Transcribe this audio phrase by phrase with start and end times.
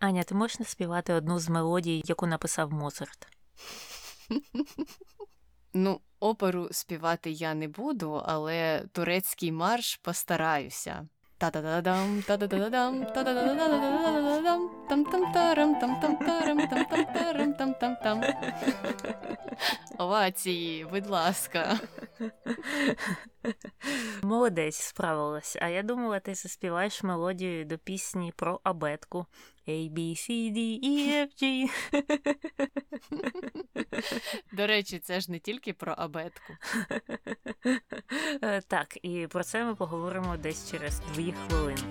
[0.00, 3.28] Аня, ти можеш наспівати одну з мелодій, яку написав Моцарт?
[5.74, 11.08] Ну, оперу співати я не буду, але турецький марш постараюся.
[11.38, 18.22] Та-да-да-дам, та-да-да-дам, та-да-да-да-да-да-да-дам, там-там-тарам, там-там-тарам, там-там-тарам, там-там-там.
[19.98, 21.80] Овації, будь ласка.
[24.22, 25.56] Молодець, справилась.
[25.60, 29.26] А я думала, ти заспіваєш мелодію до пісні про абетку.
[29.68, 31.68] A, B, C, D, E, F, G.
[34.52, 36.52] До речі, це ж не тільки про абетку.
[38.42, 41.82] Е, Так, і про це ми поговоримо десь через дві хвилини.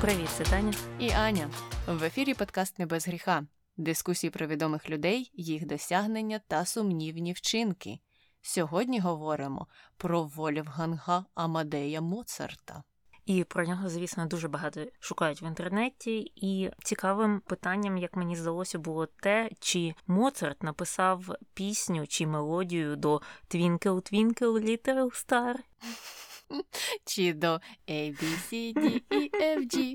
[0.00, 0.72] Привіт, це Таня.
[0.98, 1.50] І Аня.
[1.86, 3.46] В ефірі подкаст не без гріха.
[3.76, 7.98] Дискусії про відомих людей, їх досягнення та сумнівні вчинки.
[8.48, 12.82] Сьогодні говоримо про Вольфганга Амадея Моцарта.
[13.24, 16.32] І про нього, звісно, дуже багато шукають в інтернеті.
[16.36, 23.22] І цікавим питанням, як мені здалося, було те, чи Моцарт написав пісню чи мелодію до
[23.48, 25.54] Twinkle Twinkle Little Star.
[27.04, 29.94] Чи до A, B, C, D, E, F, G.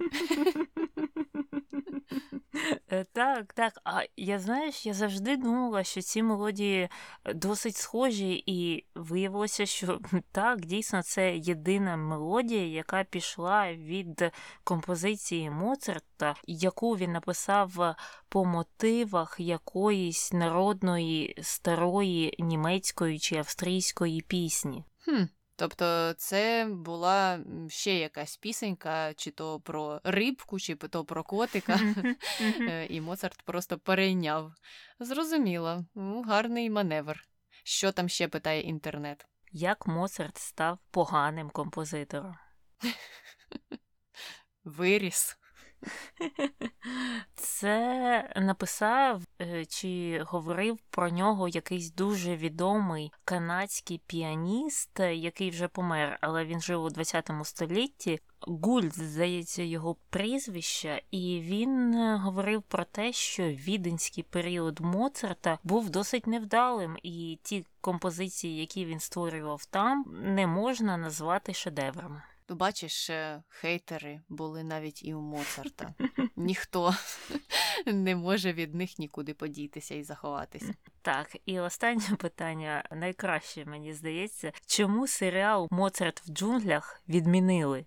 [2.91, 3.73] Е, Так, так.
[3.83, 6.89] А я знаєш, я завжди думала, що ці мелодії
[7.35, 9.99] досить схожі, і виявилося, що
[10.31, 14.31] так, дійсно, це єдина мелодія, яка пішла від
[14.63, 17.95] композиції Моцарта, яку він написав
[18.29, 24.83] по мотивах якоїсь народної старої німецької чи австрійської пісні.
[25.05, 25.23] Хм.
[25.61, 31.79] Тобто це була ще якась пісенька, чи то про рибку, чи то про котика.
[32.41, 34.53] Е, І Моцарт просто перейняв.
[34.99, 37.23] Зрозуміло, Ну, гарний маневр.
[37.63, 39.25] Що там ще питає інтернет?
[39.51, 42.35] Як Моцарт став поганим композитором?
[44.63, 45.37] Виріс.
[47.35, 56.17] Це написав е, чи говорив про нього якийсь дуже відомий канадський піаніст, який вже помер,
[56.21, 58.19] але він жив у 20 столітті.
[58.41, 65.89] Гульд, здається, його прізвище, і він е, говорив про те, що віденський період Моцарта був
[65.89, 72.21] досить невдалим, і ті композиції, які він створював там, не можна назвати шедеврами.
[72.49, 75.93] Ну, бачиш, е, хейтери були навіть і у Моцарта.
[76.35, 76.95] Ніхто
[77.85, 80.73] не може від них нікуди подітися і заховатися.
[81.01, 87.85] Так, і останнє питання найкраще, мені здається, чому серіал Моцарт в джунглях відмінили?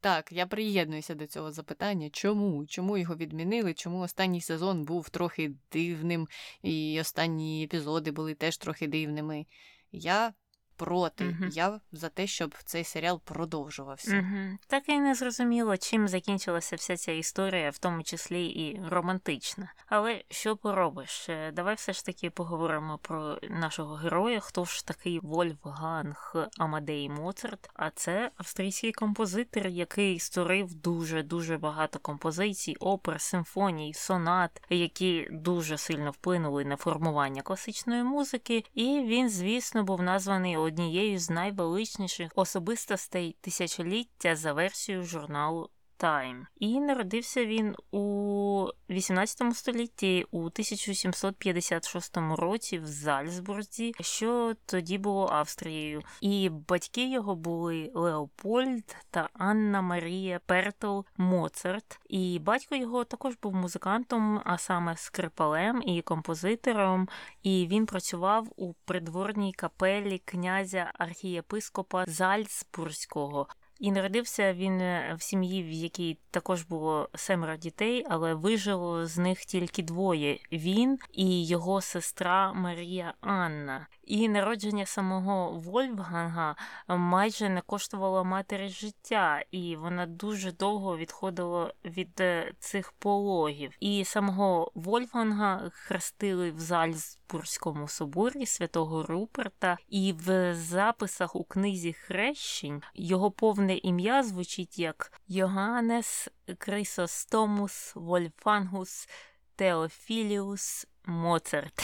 [0.00, 2.10] Так, я приєднуюся до цього запитання.
[2.10, 2.66] Чому?
[2.66, 3.74] Чому його відмінили?
[3.74, 6.28] Чому останній сезон був трохи дивним,
[6.62, 9.46] і останні епізоди були теж трохи дивними?
[9.92, 10.34] Я
[10.76, 11.24] проти.
[11.24, 11.50] Мгм.
[11.52, 14.18] Я за те, щоб цей серіал продовжувався.
[14.18, 14.58] Угу.
[14.66, 19.72] Так і не зрозуміло, чим закінчилася вся ця історія, в тому числі і романтична.
[19.86, 21.28] Але що поробиш?
[21.28, 24.40] Е, Давай все ж таки поговоримо про нашого героя.
[24.40, 27.70] Хто ж такий Вольфганг Амадей Моцарт?
[27.74, 35.78] А це австрійський композитор, який створив дуже дуже багато композицій, опер, симфоній, сонат, які дуже
[35.78, 38.64] сильно вплинули на формування класичної музики.
[38.74, 46.46] І він, звісно, був названий однією з найвеличніших особистостей тисячоліття за версією журналу Time.
[46.56, 56.02] І народився він у 18 столітті у 1756 році в Зальцбурзі, що тоді було Австрією.
[56.20, 62.00] І батьки його були Леопольд та Анна Марія Пертл Моцарт.
[62.08, 67.08] І батько його також був музикантом, а саме скрипалем і композитором.
[67.42, 73.46] І він працював у придворній капелі князя архієпископа Зальцбурзького.
[73.80, 79.18] І народився він е, в сім'ї, в якій також було семеро дітей, але вижило з
[79.18, 83.86] них тільки двоє: він і його сестра Марія Анна.
[84.06, 86.56] І народження самого Вольфганга
[86.88, 93.72] майже не коштувало матері життя, і вона дуже довго відходила від е, цих пологів.
[93.80, 102.82] І самого Вольфганга хрестили в Зальцбурзькому соборі святого Руперта, і в записах у книзі хрещень
[102.94, 109.08] його повне ім'я звучить як Йоганнес Крисостомус Вольфангус
[109.56, 111.82] Теофіліус Моцарт.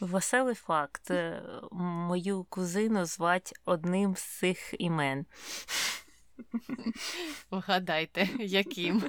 [0.00, 1.10] Веселий факт.
[1.10, 5.26] Е, Мою кузину звать одним з цих імен.
[7.50, 9.02] Вгадайте, яким.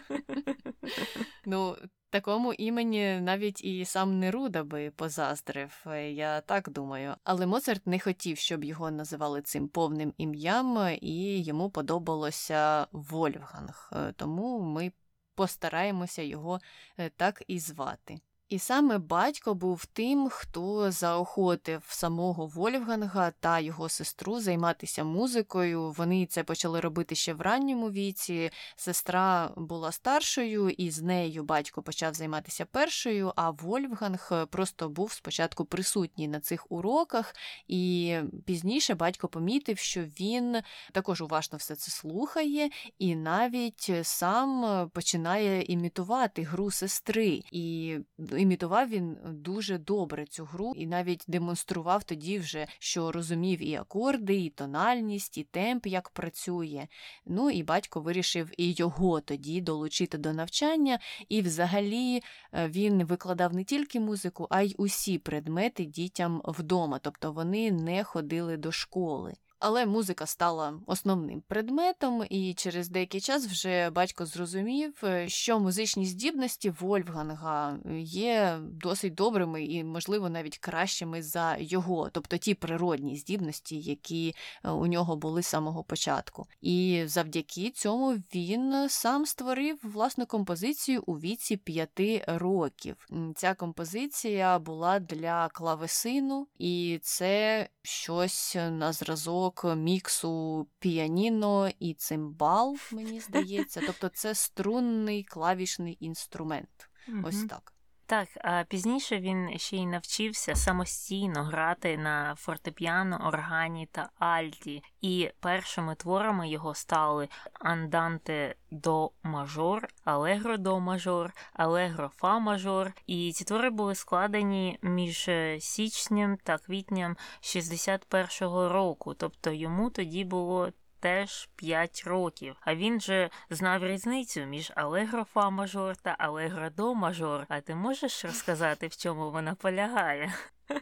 [1.45, 1.77] ну,
[2.11, 7.15] Такому імені навіть і сам Неруда би позаздрив, е, я так думаю.
[7.23, 13.89] Але Моцарт не хотів, щоб його називали цим повним ім'ям, і йому подобалося Вольфганг.
[13.93, 14.91] Е, тому ми
[15.39, 16.59] постараємося його
[16.97, 18.19] е, так і звати.
[18.49, 25.91] І саме батько був тим, хто заохотив самого Вольфганга та його сестру займатися музикою.
[25.91, 28.51] Вони це почали робити ще в ранньому віці.
[28.75, 33.33] Сестра була старшою, і з нею батько почав займатися першою.
[33.35, 37.35] А Вольфганг просто був спочатку присутній на цих уроках,
[37.67, 40.57] і пізніше батько помітив, що він
[40.91, 42.69] також уважно все це слухає,
[42.99, 47.43] і навіть сам починає імітувати гру сестри.
[47.51, 47.97] І
[48.39, 54.35] імітував він дуже добре цю гру і навіть демонстрував тоді вже, що розумів і акорди,
[54.35, 56.87] і тональність, і темп, як працює.
[57.25, 60.99] Ну і батько вирішив і його тоді долучити до навчання,
[61.29, 62.21] і взагалі
[62.53, 68.03] е, він викладав не тільки музику, а й усі предмети дітям вдома, тобто вони не
[68.03, 69.33] ходили до школи.
[69.59, 76.05] Але музика стала основним предметом, і через деякий час вже батько зрозумів, е, що музичні
[76.05, 83.79] здібності Вольфганга є досить добрими і, можливо, навіть кращими за його, тобто ті природні здібності,
[83.79, 86.47] які е, у нього були з самого початку.
[86.61, 93.09] І завдяки цьому він сам створив власну композицію у віці п'яти років.
[93.35, 102.77] Ця композиція була для клавесину, і це щось на зразок зв'язок міксу піаніно і цимбал,
[102.91, 103.81] мені здається.
[103.85, 106.89] Тобто це струнний клавішний інструмент.
[107.23, 107.73] Ось так.
[108.09, 115.31] Так, а пізніше він ще й навчився самостійно грати на фортепіано, органі та альті, і
[115.39, 122.91] першими творами його стали анданте до мажор, алегро до мажор, алегро фа мажор.
[123.07, 125.29] І ці твори були складені між
[125.59, 132.55] січнем та квітнем 61-го року, тобто йому тоді було теж 5 років.
[132.61, 137.45] А він же знав різницю між алегро фа мажор та алегро до мажор.
[137.49, 140.33] А ти можеш розказати, в чому вона полягає?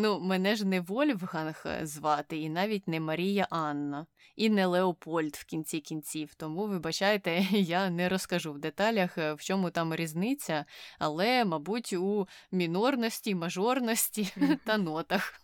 [0.00, 4.06] Ну, мене ж не Вольфганг звати, і навіть не Марія Анна,
[4.36, 6.34] і не Леопольд в кінці кінців.
[6.34, 10.64] Тому, вибачайте, я не розкажу в деталях, е, в чому там різниця,
[10.98, 14.32] але, мабуть, у мінорності, мажорності
[14.64, 15.40] та нотах.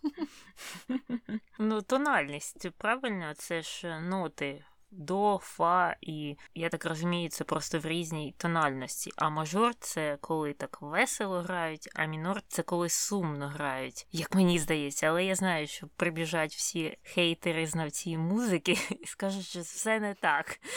[1.67, 4.65] Ну, тональність, правильно, це ж ноти
[4.97, 9.11] до, фа, і я так розумію, це просто в різній тональності.
[9.15, 14.59] А мажор це коли так весело грають, а мінор це коли сумно грають, як мені
[14.59, 15.07] здається.
[15.07, 18.71] Але я знаю, що прибіжать всі хейтери, знавці музики
[19.01, 20.59] і скажуть, що все не так.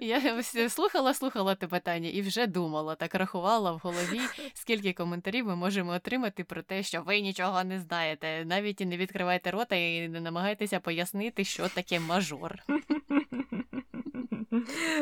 [0.00, 4.20] Я слухала, слухала те питання і вже думала, так рахувала в голові,
[4.54, 8.44] скільки коментарів ми можемо отримати про те, що ви нічого не знаєте.
[8.44, 12.58] Навіть і не відкривайте рота і не намагайтеся пояснити, що таке мажор.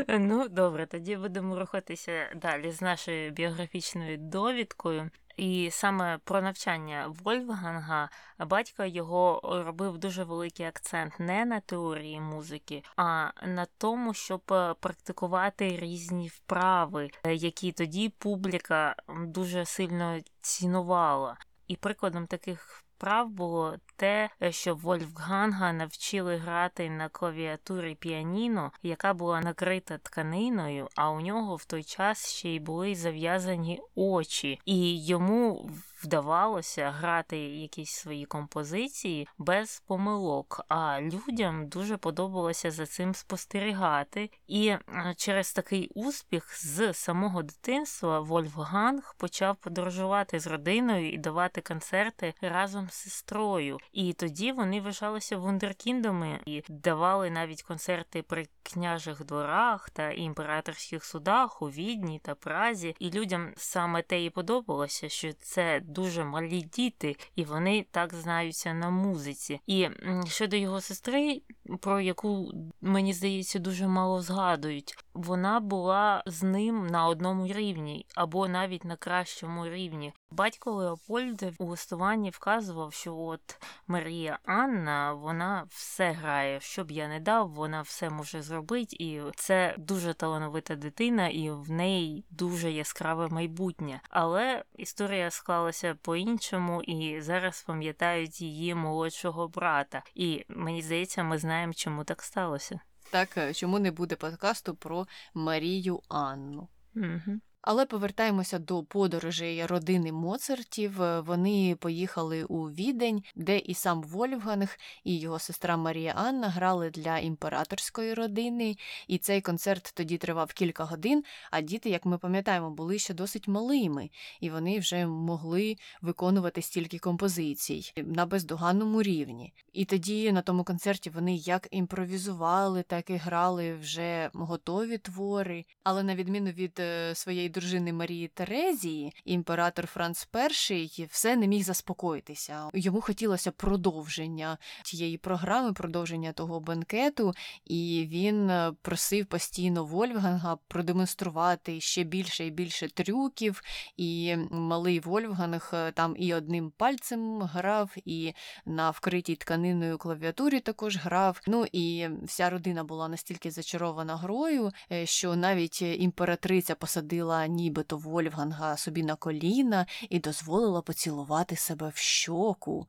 [0.09, 5.11] Ну, добре, тоді будемо рухатися далі з нашою біографічною довідкою.
[5.37, 8.09] І саме про навчання Вольфганга
[8.39, 14.43] батько його робив дуже великий акцент не на теорії музики, а на тому, щоб
[14.81, 18.97] практикувати різні вправи, які тоді публіка
[19.27, 21.37] дуже сильно цінувала.
[21.69, 29.41] І прикладом таких вправ було те, що Вольфганга навчили грати на клавіатурі піаніно, яка була
[29.41, 35.71] накрита тканиною, а у нього в той час ще й були зав'язані очі, і йому
[36.03, 40.61] вдавалося грати якісь свої композиції без помилок.
[40.69, 44.31] А людям дуже подобалося за цим спостерігати.
[44.47, 44.75] І
[45.17, 52.89] через такий успіх з самого дитинства Вольфганг почав подорожувати з родиною і давати концерти разом
[52.89, 53.79] з сестрою.
[53.93, 61.63] І тоді вони вважалися вундеркіндами і давали навіть концерти при княжих дворах та імператорських судах
[61.63, 62.97] у Відні та Празі.
[62.99, 68.75] І людям саме те і подобалося, що це дуже малі діти, і вони так знаються
[68.75, 69.61] на музиці.
[69.67, 69.89] І
[70.29, 71.43] щодо його сестри,
[71.81, 78.49] про яку мені здається дуже мало згадують, вона була з ним на одному рівні або
[78.49, 80.13] навіть на кращому рівні.
[80.31, 86.61] Батько Леопольд у листуванні вказував, що от Марія Анна вона все грає.
[86.61, 91.51] Що б я не дав, вона все може зробити, і це дуже талановита дитина, і
[91.51, 94.01] в неї дуже яскраве майбутнє.
[94.11, 100.03] Але історія склалася по-іншому, і зараз пам'ятають її молодшого брата.
[100.15, 102.81] І мені здається, ми знаємо, чому так сталося.
[103.11, 106.69] Так, е, чому не буде подкасту про Марію Анну?
[106.97, 107.41] Угу.
[107.63, 111.03] Але повертаємося до подорожей родини Моцартів.
[111.03, 116.91] Е, вони поїхали у Відень, де і сам Вольфганг, і його сестра Марія Анна грали
[116.91, 118.77] для імператорської родини.
[119.09, 121.25] І цей концерт тоді тривав кілька годин.
[121.51, 126.99] А діти, як ми пам'ятаємо, були ще досить малими, і вони вже могли виконувати стільки
[126.99, 129.53] композицій на бездоганному рівні.
[129.73, 135.65] І тоді на тому концерті вони як імпровізували, так і грали вже готові твори.
[135.85, 140.29] Але на відміну від е, своєї дружини Марії Терезії, імператор Франц
[140.71, 142.69] І все не міг заспокоїтися.
[142.75, 147.33] Йому хотілося продовження тієї програми, продовження того бенкету,
[147.65, 153.63] і він е, просив постійно Вольфганга продемонструвати ще більше і більше трюків.
[153.97, 158.33] І малий Вольфганг е, там і одним пальцем грав, і
[158.67, 161.41] на вкритій тканиною клавіатурі також грав.
[161.47, 168.77] Ну і вся родина була настільки зачарована грою, е, що навіть імператриця посадила нібито Вольфганга
[168.77, 172.87] собі на коліна і дозволила поцілувати себе в щоку.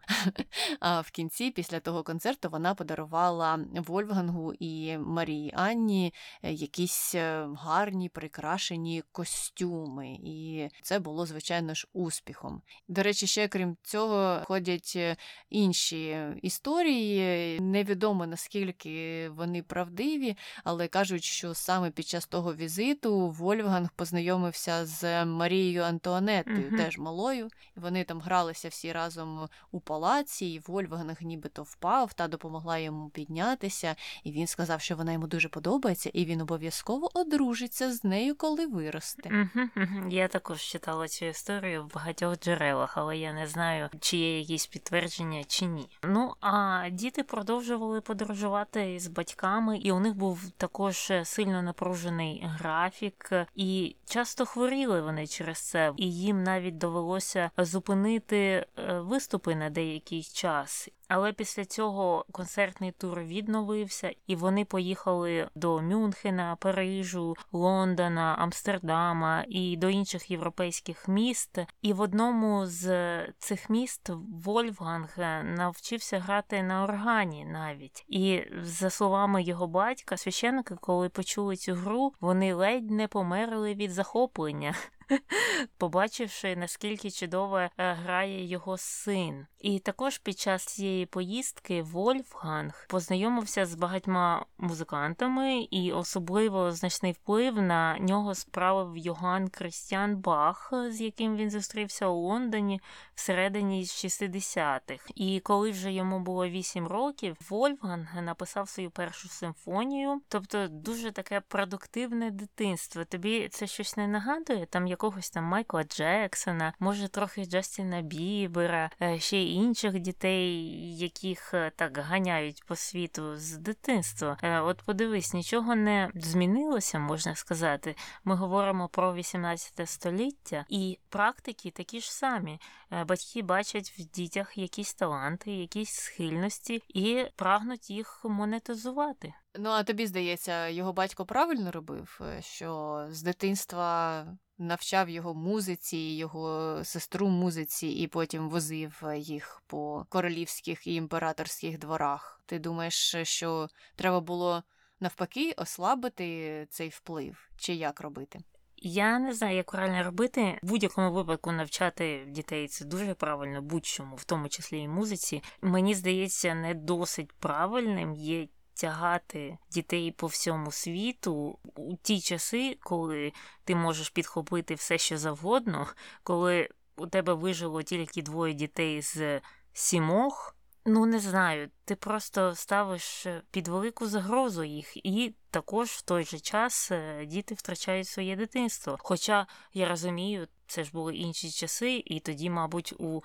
[0.80, 7.48] А в кінці, після того концерту, вона подарувала Вольфгангу і Марії Анні е, якісь е,
[7.58, 12.62] гарні прикрашені костюми, і це було, звичайно ж, успіхом.
[12.88, 15.16] До речі, ще крім цього, ходять е,
[15.50, 17.60] інші історії.
[17.60, 24.86] Невідомо наскільки вони правдиві, але кажуть, що саме під час того візиту Вольфганг познайомився познайомився
[24.86, 27.50] з Марією Антуанеттою, uh теж малою.
[27.78, 33.10] І Вони там гралися всі разом у палаці, і Вольфганг нібито впав, та допомогла йому
[33.10, 33.96] піднятися.
[34.24, 38.68] І він сказав, що вона йому дуже подобається, і він обов'язково одружиться з нею, коли
[38.68, 39.30] виросте.
[39.30, 44.40] uh Я також читала цю історію в багатьох джерелах, але я не знаю, чи є
[44.40, 45.90] якісь підтвердження чи ні.
[46.04, 53.32] Ну а діти продовжували подорожувати з батьками, і у них був також сильно напружений графік,
[53.56, 58.66] і час часто хворіли вони через це, і їм навіть довелося зупинити е,
[59.00, 60.90] виступи на деякий час.
[61.08, 69.78] Але після цього концертний тур відновився, і вони поїхали до Мюнхена, Парижу, Лондона, Амстердама і
[69.78, 71.60] до інших європейських міст.
[71.82, 74.10] І в одному з цих міст
[74.44, 78.06] Вольфганг навчився грати на органі навіть.
[78.08, 83.92] І за словами його батька, священники, коли почули цю гру, вони ледь не померли від
[83.92, 84.23] захоплення.
[84.24, 84.72] opunha.
[84.72, 84.78] Né?
[85.78, 89.46] побачивши, наскільки чудово е, грає його син.
[89.60, 97.62] І також під час цієї поїздки Вольфганг познайомився з багатьма музикантами, і особливо значний вплив
[97.62, 102.82] на нього справив Йоганн Кристіан Бах, з яким він зустрівся у Лондоні
[103.16, 105.12] всередині 60-х.
[105.16, 111.42] І коли вже йому було 8 років, Вольфганг написав свою першу симфонію, тобто дуже таке
[111.48, 113.06] продуктивне дитинство.
[113.06, 114.66] Тобі це щось не нагадує?
[114.66, 121.54] Там якогось там Майкла Джексона, може трохи Джастіна Бібера, е, ще й інших дітей, яких
[121.54, 124.38] е, так ганяють по світу з дитинства.
[124.44, 127.96] Е, от подивись, нічого не змінилося, можна сказати.
[128.24, 132.60] Ми говоримо про 18 століття, і практики такі ж самі.
[133.08, 139.34] Батьки бачать в дітях якісь таланти, якісь схильності і прагнуть їх монетизувати.
[139.60, 144.26] Ну а тобі здається, його батько правильно робив, що з дитинства
[144.64, 151.80] навчав його музиці, його сестру музиці, і потім возив е, їх по королівських і імператорських
[151.80, 152.42] дворах.
[152.46, 154.64] Ти думаєш, що треба було
[155.00, 158.40] навпаки ослабити цей вплив, чи як робити?
[158.86, 160.60] Я не знаю, як правильно робити.
[160.64, 165.44] В будь-якому випадку навчати дітей це дуже правильно, будь-чому, в тому числі і музиці.
[165.62, 173.34] Мені здається, не досить правильним є тягати дітей по всьому світу у ті часи, коли
[173.64, 175.88] ти можеш підхопити все, що завгодно,
[176.24, 179.42] коли у тебе вижило тільки двоє дітей з
[179.74, 180.56] сімох.
[180.86, 186.40] Ну, не знаю, ти просто ставиш під велику загрозу їх, і також в той же
[186.40, 188.98] час е, діти втрачають своє дитинство.
[189.00, 193.24] Хоча я розумію, це ж були інші часи, і тоді, мабуть, у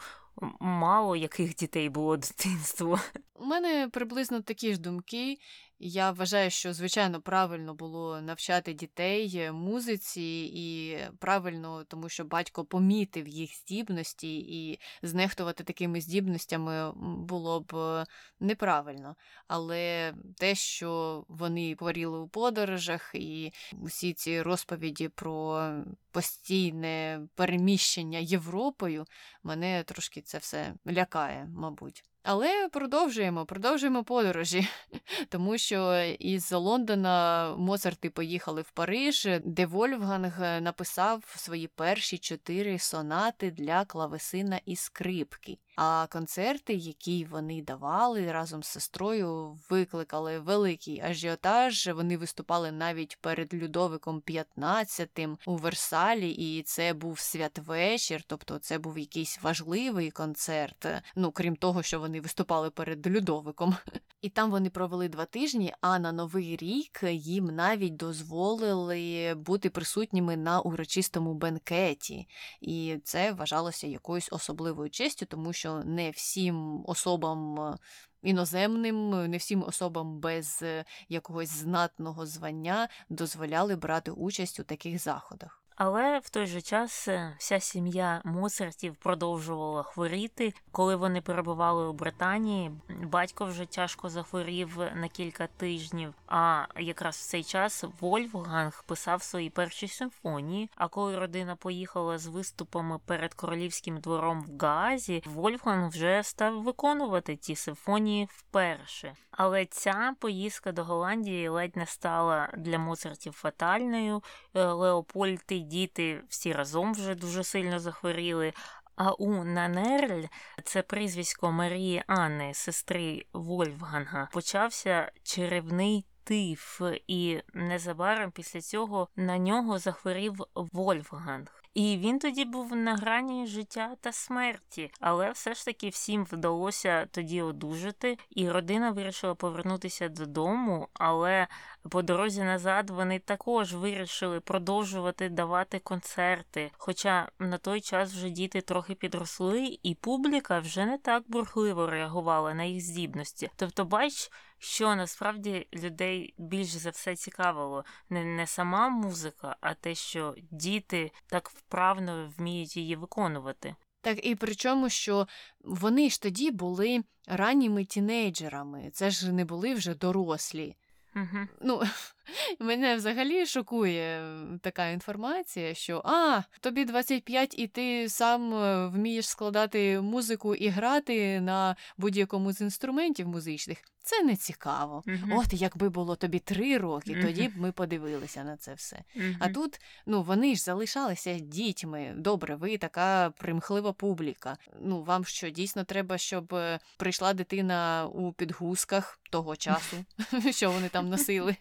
[0.60, 3.00] мало яких дітей було дитинство.
[3.34, 5.36] У мене приблизно такі ж думки.
[5.80, 13.28] Я вважаю, що звичайно правильно було навчати дітей музиці, і правильно, тому що батько помітив
[13.28, 16.92] їх здібності, і знехтувати такими здібностями
[17.26, 18.06] було б е,
[18.40, 19.16] неправильно.
[19.46, 25.70] Але те, що вони хворіли у подорожах, і усі ці розповіді про
[26.10, 29.04] постійне переміщення Європою,
[29.42, 32.04] мене трошки це все лякає, мабуть.
[32.30, 34.68] Але продовжуємо, продовжуємо подорожі,
[35.28, 43.50] тому що із Лондона Моцарти поїхали в Париж, де Вольфганг написав свої перші чотири сонати
[43.50, 45.58] для клавесина і скрипки.
[45.80, 51.86] А концерти, які вони давали разом з сестрою, викликали великий ажіотаж.
[51.86, 58.98] Вони виступали навіть перед Людовиком XV у Версалі, і це був святвечір, тобто це був
[58.98, 60.86] якийсь важливий концерт.
[61.16, 63.76] Ну крім того, що вони виступали перед Людовиком.
[64.20, 65.74] І там вони провели два тижні.
[65.80, 72.28] А на новий рік їм навіть дозволили бути присутніми на урочистому бенкеті,
[72.60, 77.76] і це вважалося якоюсь особливою честю, тому що що не всім особам е,
[78.22, 85.62] іноземним, не всім особам без е, якогось знатного звання дозволяли брати участь у таких заходах.
[85.78, 90.54] Але в той же час е, вся сім'я Моцартів продовжувала хворіти.
[90.72, 96.14] Коли вони перебували у Британії, батько вже тяжко захворів на кілька тижнів.
[96.26, 100.70] А якраз в цей час Вольфганг писав свої перші симфонії.
[100.76, 107.36] А коли родина поїхала з виступами перед королівським двором в Гаазі, Вольфганг вже став виконувати
[107.36, 109.14] ті симфонії вперше.
[109.30, 114.22] Але ця поїздка до Голландії ледь не стала для Моцартів фатальною.
[114.54, 118.52] Е, Леопольд і діти всі разом вже дуже сильно захворіли.
[118.96, 120.24] А у Нанерль,
[120.64, 129.78] це прізвисько Марії Анни, сестри Вольфганга, почався черевний тиф, і незабаром після цього на нього
[129.78, 131.57] захворів Вольфганг.
[131.74, 137.06] І він тоді був на грані життя та смерті, але все ж таки всім вдалося
[137.10, 140.88] тоді одужати, і родина вирішила повернутися додому.
[140.92, 141.46] Але
[141.90, 146.70] по дорозі назад вони також вирішили продовжувати давати концерти.
[146.78, 152.54] Хоча на той час вже діти трохи підросли, і публіка вже не так бурхливо реагувала
[152.54, 153.50] на їх здібності.
[153.56, 159.94] Тобто, бач що насправді людей більш за все цікавило не, не сама музика, а те,
[159.94, 163.74] що діти так вправно вміють її виконувати.
[164.00, 165.28] Так і причому, що
[165.60, 170.76] вони ж тоді були ранніми тінейджерами, це ж не були вже дорослі.
[171.16, 171.46] Угу.
[171.60, 171.82] Ну,
[172.58, 174.22] Мене взагалі шокує
[174.62, 181.40] така інформація, що а, тобі 25 і ти сам е, вмієш складати музику і грати
[181.40, 183.78] на будь-якому з інструментів музичних.
[184.08, 185.02] Це не цікаво.
[185.06, 185.38] Uh-huh.
[185.38, 187.22] От якби було тобі три роки, uh-huh.
[187.22, 189.04] тоді б ми подивилися на це все.
[189.16, 189.36] Uh-huh.
[189.40, 192.14] А тут ну вони ж залишалися дітьми.
[192.16, 194.56] Добре, ви така примхлива публіка.
[194.80, 199.96] Ну вам що дійсно треба, щоб е, прийшла дитина у підгузках того часу,
[200.50, 201.56] що вони там носили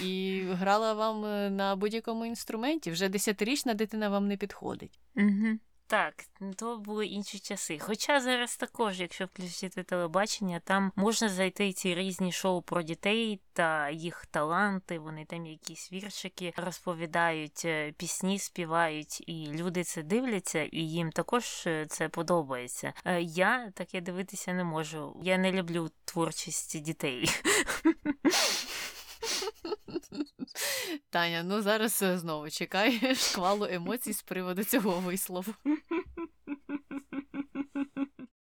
[0.00, 2.90] і грала вам е, на будь-якому інструменті.
[2.90, 5.00] Вже десятирічна дитина вам не підходить.
[5.16, 5.58] Угу.
[5.90, 6.14] Так,
[6.56, 7.78] то були інші часи.
[7.78, 13.90] Хоча зараз також, якщо включити телебачення, там можна зайти ці різні шоу про дітей та
[13.90, 14.98] їх таланти.
[14.98, 21.64] Вони там якісь віршики розповідають, е, пісні співають, і люди це дивляться, і їм також
[21.66, 22.92] е, це подобається.
[23.20, 25.20] Я таке дивитися не можу.
[25.22, 27.30] Я не люблю творчість дітей.
[31.10, 35.54] Таня, ну зараз е, знову чекай шквалу емоцій з приводу цього вислову.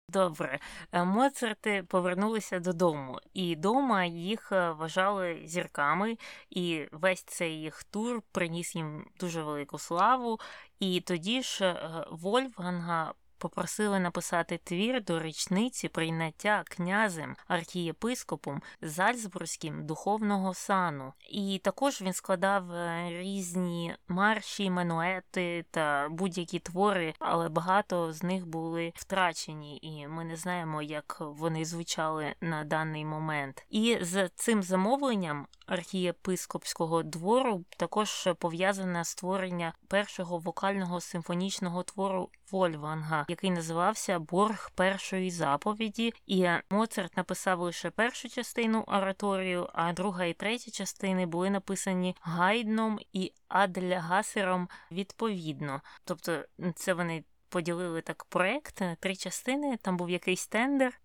[0.09, 0.59] Добре,
[0.91, 6.17] е, Моцарти повернулися додому, і дома їх е, вважали зірками,
[6.49, 10.39] і весь цей їх тур приніс їм дуже велику славу.
[10.79, 11.75] І тоді ж
[12.11, 21.13] Вольфганга попросили написати твір до річниці прийняття князем архієпископом Зальцбурзьким духовного сану.
[21.29, 28.47] І також він складав е, різні марші, мануети та будь-які твори, але багато з них
[28.47, 33.65] були втрачені, і ми не знаємо, як вони звучали на даний момент.
[33.69, 43.51] І з цим замовленням архієпископського двору також пов'язане створення першого вокального симфонічного твору Вольфганга, який
[43.51, 46.13] називався Борг першої заповіді.
[46.25, 52.99] І Моцарт написав лише першу частину ораторію, а друга і третя частини були написані Гайдном
[53.13, 55.81] і Адлягасером відповідно.
[56.03, 56.43] Тобто
[56.75, 59.77] це вони поділили так проект на три частини.
[59.81, 60.99] Там був якийсь тендер.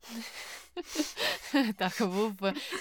[1.76, 2.32] Так, був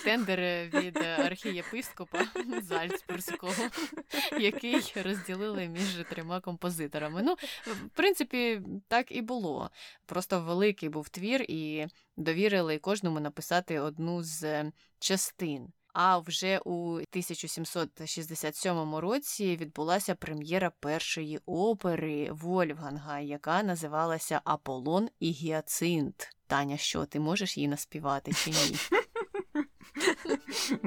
[0.04, 0.40] тендер
[0.74, 2.20] від архієпископа
[2.62, 3.54] Зальцбурзького,
[4.40, 7.22] який розділили між трьома композиторами.
[7.24, 7.34] Ну,
[7.66, 9.72] в принципі, так і було.
[10.06, 15.72] Просто великий був твір, і довірили кожному написати одну з частин.
[15.94, 26.30] А вже у 1767 році відбулася прем'єра першої опери Вольфганга, яка називалася Аполлон і Гіацинт.
[26.48, 28.76] Таня, що ти можеш її наспівати чи ні?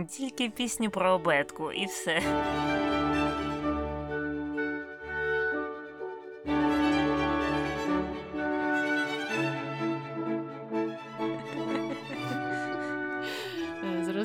[0.16, 2.22] Тільки пісні про обетку і все.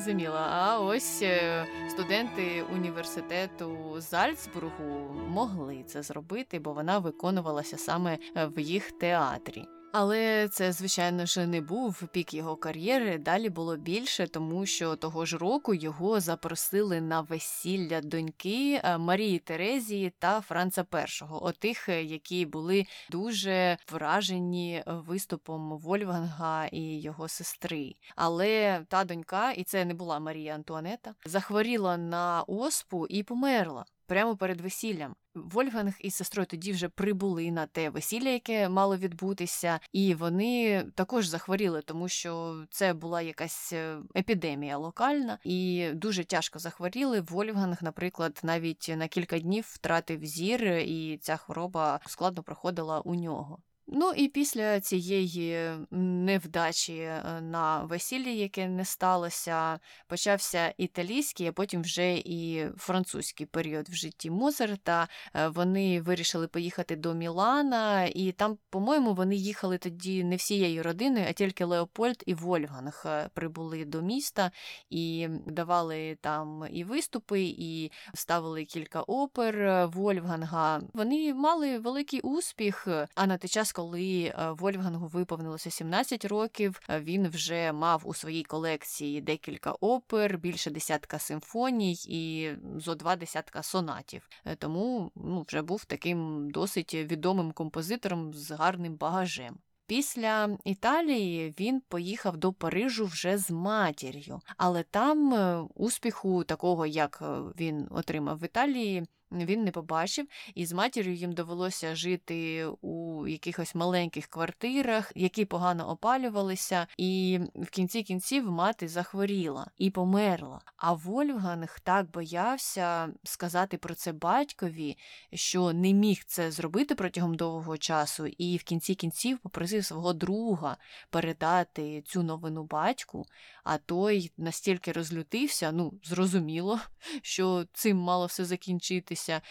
[0.08, 0.38] Зрозуміло.
[0.40, 8.60] А ось е, студенти університету Зальцбургу могли це зробити, бо вона виконувалася саме е, в
[8.60, 9.66] їх театрі.
[9.92, 13.18] Але це, звичайно ж, не був пік його кар'єри.
[13.18, 19.40] Далі було більше, тому що того ж року його запросили на весілля доньки е, Марії
[19.40, 27.96] Терезії та Франца І, отих, е, які були дуже вражені виступом Вольфганга і його сестри.
[28.16, 33.86] Але та донька, і це не була Марія Антуанета, захворіла на оспу і померла.
[34.08, 39.80] Прямо перед весіллям Вольфганг із сестрою тоді вже прибули на те весілля, яке мало відбутися,
[39.94, 46.60] і вони також захворіли, тому що це була якась е, епідемія локальна, і дуже тяжко
[46.60, 47.22] захворіли.
[47.22, 53.60] Вольфганг, наприклад, навіть на кілька днів втратив зір, і ця хвороба складно проходила у нього.
[53.90, 61.82] Ну і після цієї невдачі е, на весіллі, яке не сталося, почався італійський, а потім
[61.82, 65.08] вже і французький період в житті Моцарта.
[65.36, 71.26] Е, Вони вирішили поїхати до Мілана, і там, по-моєму, вони їхали тоді не всією родиною,
[71.30, 74.52] а тільки Леопольд і Вольфганг е, прибули до міста
[74.90, 80.82] і давали там і виступи, і ставили кілька опер Вольфганга.
[80.94, 87.00] Вони мали великий успіх, а на той час коли е, Вольфгангу виповнилося 17 років, е,
[87.00, 93.64] він вже мав у своїй колекції декілька опер, більше десятка симфоній і зо два десятка
[93.64, 94.30] сонатів.
[94.46, 99.58] Е, Тому ну, вже був таким досить відомим композитором з гарним багажем.
[99.88, 105.34] Після Італії він поїхав до Парижу вже з матір'ю, але там
[105.76, 107.24] успіху такого, як
[107.60, 113.76] він отримав в Італії, він не побачив, і з матір'ю їм довелося жити у якихось
[113.76, 120.62] маленьких квартирах, які погано опалювалися, і в кінці кінців мати захворіла і померла.
[120.78, 124.98] А Вольфганг так боявся сказати про це батькові,
[125.34, 130.78] що не міг це зробити протягом довгого часу, і в кінці кінців попросив свого друга
[131.10, 133.26] передати цю новину батьку.
[133.64, 136.80] А той настільки розлютився, ну зрозуміло,
[137.22, 139.42] що цим мало все закінчитися, е,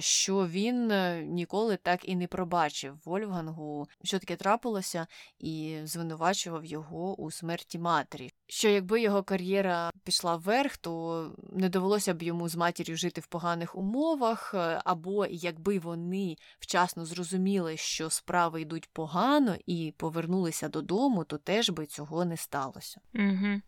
[0.00, 5.06] що він е, ніколи так і не пробачив Вольфгангу, що таке трапилося,
[5.38, 8.30] і звинувачував його у смерті матері.
[8.46, 13.26] Що якби його кар'єра пішла вверх, то не довелося б йому з матір'ю жити в
[13.26, 21.24] поганих умовах, е, або якби вони вчасно зрозуміли, що справи йдуть погано, і повернулися додому,
[21.24, 23.00] то теж би цього не сталося.
[23.14, 23.60] Угу.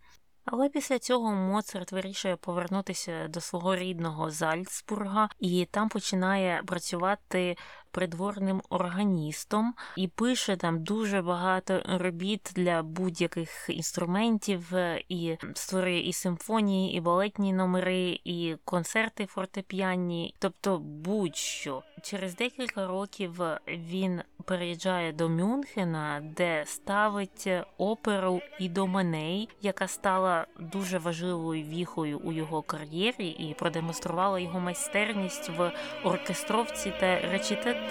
[0.49, 7.57] Але після цього Моцарт вирішує повернутися до свого рідного Зальцбурга і там починає працювати
[7.91, 16.13] придворним органістом і пише там дуже багато робіт для будь-яких інструментів, е, і створює і
[16.13, 21.83] симфонії, і балетні номери, і концерти фортепіанні, тобто будь-що.
[22.03, 31.65] Через декілька років він переїжджає до Мюнхена, де ставить оперу Ідоманей, яка стала дуже важливою
[31.65, 35.73] віхою у його кар'єрі і продемонструвала його майстерність в
[36.05, 37.86] оркестровці та речитативі.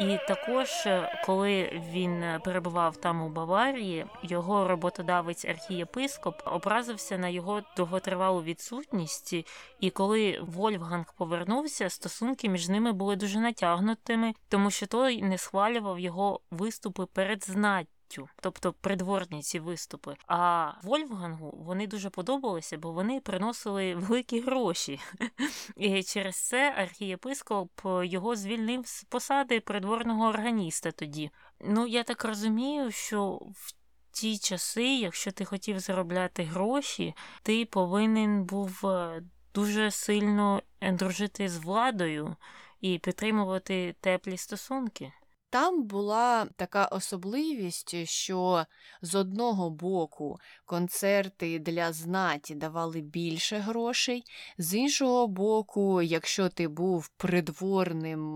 [0.00, 7.28] І також, е, коли він е, перебував там у Баварії, його роботодавець архієпископ образився на
[7.28, 9.34] його довготривалу відсутність.
[9.80, 15.98] І коли Вольфганг повернувся, стосунки між ними були дуже натягнутими, тому що той не схвалював
[15.98, 17.97] його виступи перед знаттю.
[18.40, 20.16] Тобто придворні ці виступи.
[20.26, 25.00] А Вольфгангу вони дуже подобалися, бо вони приносили великі гроші.
[25.76, 27.70] І через це архієпископ
[28.02, 31.30] його звільнив з посади придворного органіста тоді.
[31.60, 33.72] Ну, я так розумію, що в
[34.10, 39.22] ті часи, якщо ти хотів заробляти гроші, ти повинен був е,
[39.54, 42.36] дуже сильно дружити з владою
[42.80, 45.12] і підтримувати теплі стосунки.
[45.50, 48.64] Там була така особливість, що
[49.02, 54.24] з одного боку концерти для знаті давали більше грошей,
[54.58, 58.34] з іншого боку, якщо ти був придворним,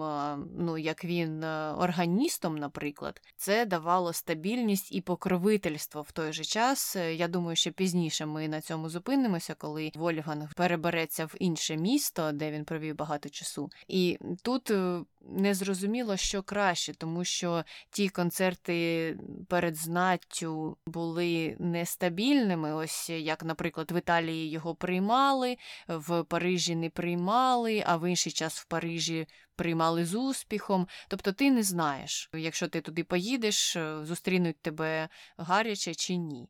[0.59, 6.97] ну як він органістом, наприклад, це давало стабільність і покровительство в той же час.
[6.97, 12.51] Я думаю, що пізніше ми на цьому зупинимося, коли Вольфганг перебереться в інше місто, де
[12.51, 13.71] він провів багато часу.
[13.89, 19.17] І тут е, не зрозуміло, що краще, тому що ті концерти
[19.49, 22.75] перед знаттю були нестабільними.
[22.75, 25.57] Ось як, наприклад, в Італії його приймали,
[25.89, 30.89] в Парижі не приймали, а в інший час в Парижі приймали з успіхом.
[31.09, 36.49] Тобто ти не знаєш, якщо ти туди поїдеш, зустрінуть тебе гаряче чи ні.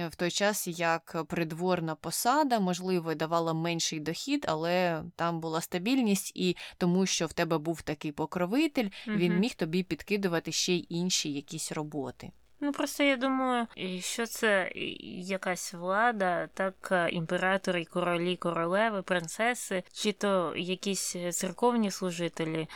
[0.00, 6.32] Е, в той час як придворна посада, можливо, давала менший дохід, але там була стабільність,
[6.34, 9.16] і тому, що в тебе був такий покровитель, угу.
[9.16, 12.30] він міг тобі підкидувати ще й інші якісь роботи.
[12.62, 13.66] Ну просто я думаю,
[14.00, 14.72] що це
[15.18, 22.68] якась влада, так е, імператори, королі, королеви, принцеси, чи то якісь церковні служителі.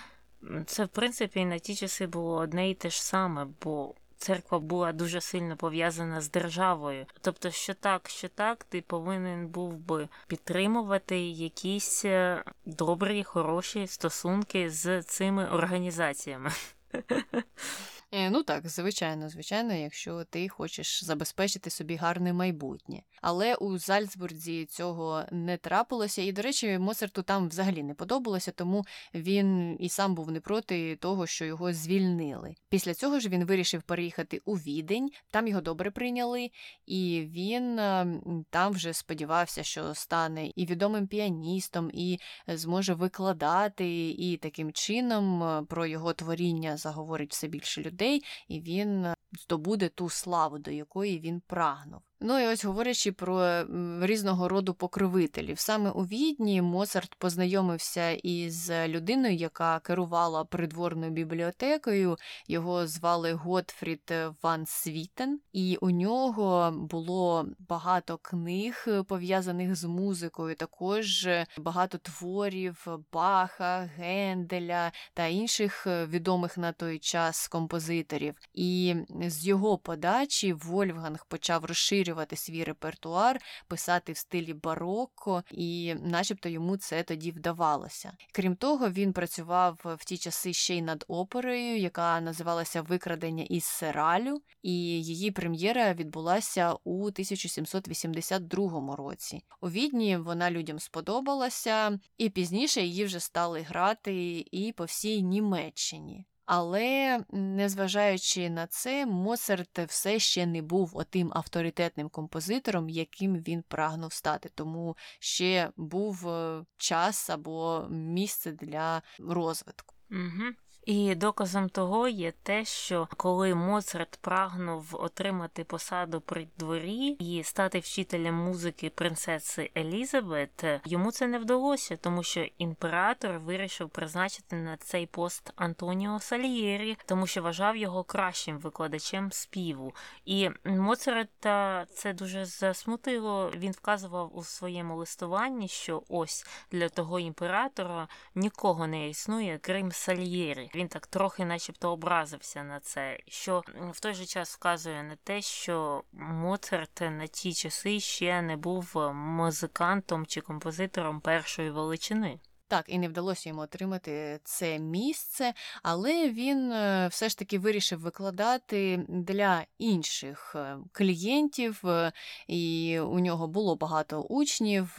[0.67, 4.93] Це в принципі на ті часи було одне і те ж саме, бо церква була
[4.93, 7.07] дуже сильно пов'язана з державою.
[7.21, 14.71] Тобто, що так, що так, ти повинен був би підтримувати якісь е, добрі, хороші стосунки
[14.71, 16.51] з цими організаціями.
[18.17, 23.03] Е, ну так, звичайно, звичайно, якщо ти хочеш забезпечити собі гарне майбутнє.
[23.23, 28.85] Але у Зальцбурзі цього не трапилося, і, до речі, Моцарту там взагалі не подобалося, тому
[29.15, 32.55] він і сам був не проти того, що його звільнили.
[32.69, 36.51] Після цього ж він вирішив переїхати у відень, там його добре прийняли,
[36.87, 44.37] і він ем, там вже сподівався, що стане і відомим піаністом, і зможе викладати, і
[44.37, 48.04] таким чином е, про його творіння заговорить все більше людей,
[48.49, 52.03] і він е, здобуде ту славу, до якої він прагнув.
[52.27, 53.65] Ну і ось говорячи про
[54.01, 62.17] різного роду покровителів, саме у відні Моцарт познайомився із людиною, яка керувала придворною бібліотекою.
[62.49, 71.29] Його звали Готфрід Ван Світен, і у нього було багато книг, пов'язаних з музикою, також
[71.59, 78.35] багато творів Баха, Генделя та інших відомих на той час композиторів.
[78.55, 78.95] І
[79.27, 86.49] з його подачі Вольфганг почав розширювати розширювати свій репертуар, писати в стилі барокко, і, начебто,
[86.49, 88.17] йому це тоді вдавалося.
[88.33, 93.65] Крім того, він працював в ті часи ще й над оперою, яка називалася Викрадення із
[93.65, 94.73] Сералю, і
[95.03, 99.43] її прем'єра відбулася у 1782 році.
[99.61, 106.27] У відні вона людям сподобалася, і пізніше її вже стали грати і по всій Німеччині.
[106.47, 114.13] Але незважаючи на це, Моцарт все ще не був отим авторитетним композитором, яким він прагнув
[114.13, 119.95] стати, тому ще був е, час або місце для розвитку.
[120.11, 120.45] Угу.
[120.87, 127.79] І доказом того є те, що коли Моцарт прагнув отримати посаду при дворі і стати
[127.79, 135.07] вчителем музики принцеси Елізабет, йому це не вдалося, тому що імператор вирішив призначити на цей
[135.07, 139.95] пост Антоніо Сальєрі, тому що вважав його кращим викладачем співу.
[140.25, 143.53] І Моцарта це дуже засмутило.
[143.57, 150.71] Він вказував у своєму листуванні, що ось для того імператора нікого не існує, крім Сальєрі.
[150.75, 155.43] Він так трохи, начебто, образився на це, що в той же час вказує на те,
[155.43, 162.39] що Моцарт на ті часи ще не був музикантом чи композитором першої величини.
[162.75, 168.01] Так, і не вдалося йому отримати це місце, але він е, все ж таки вирішив
[168.01, 172.13] викладати для інших е, клієнтів, е,
[172.49, 174.99] і у нього було багато учнів,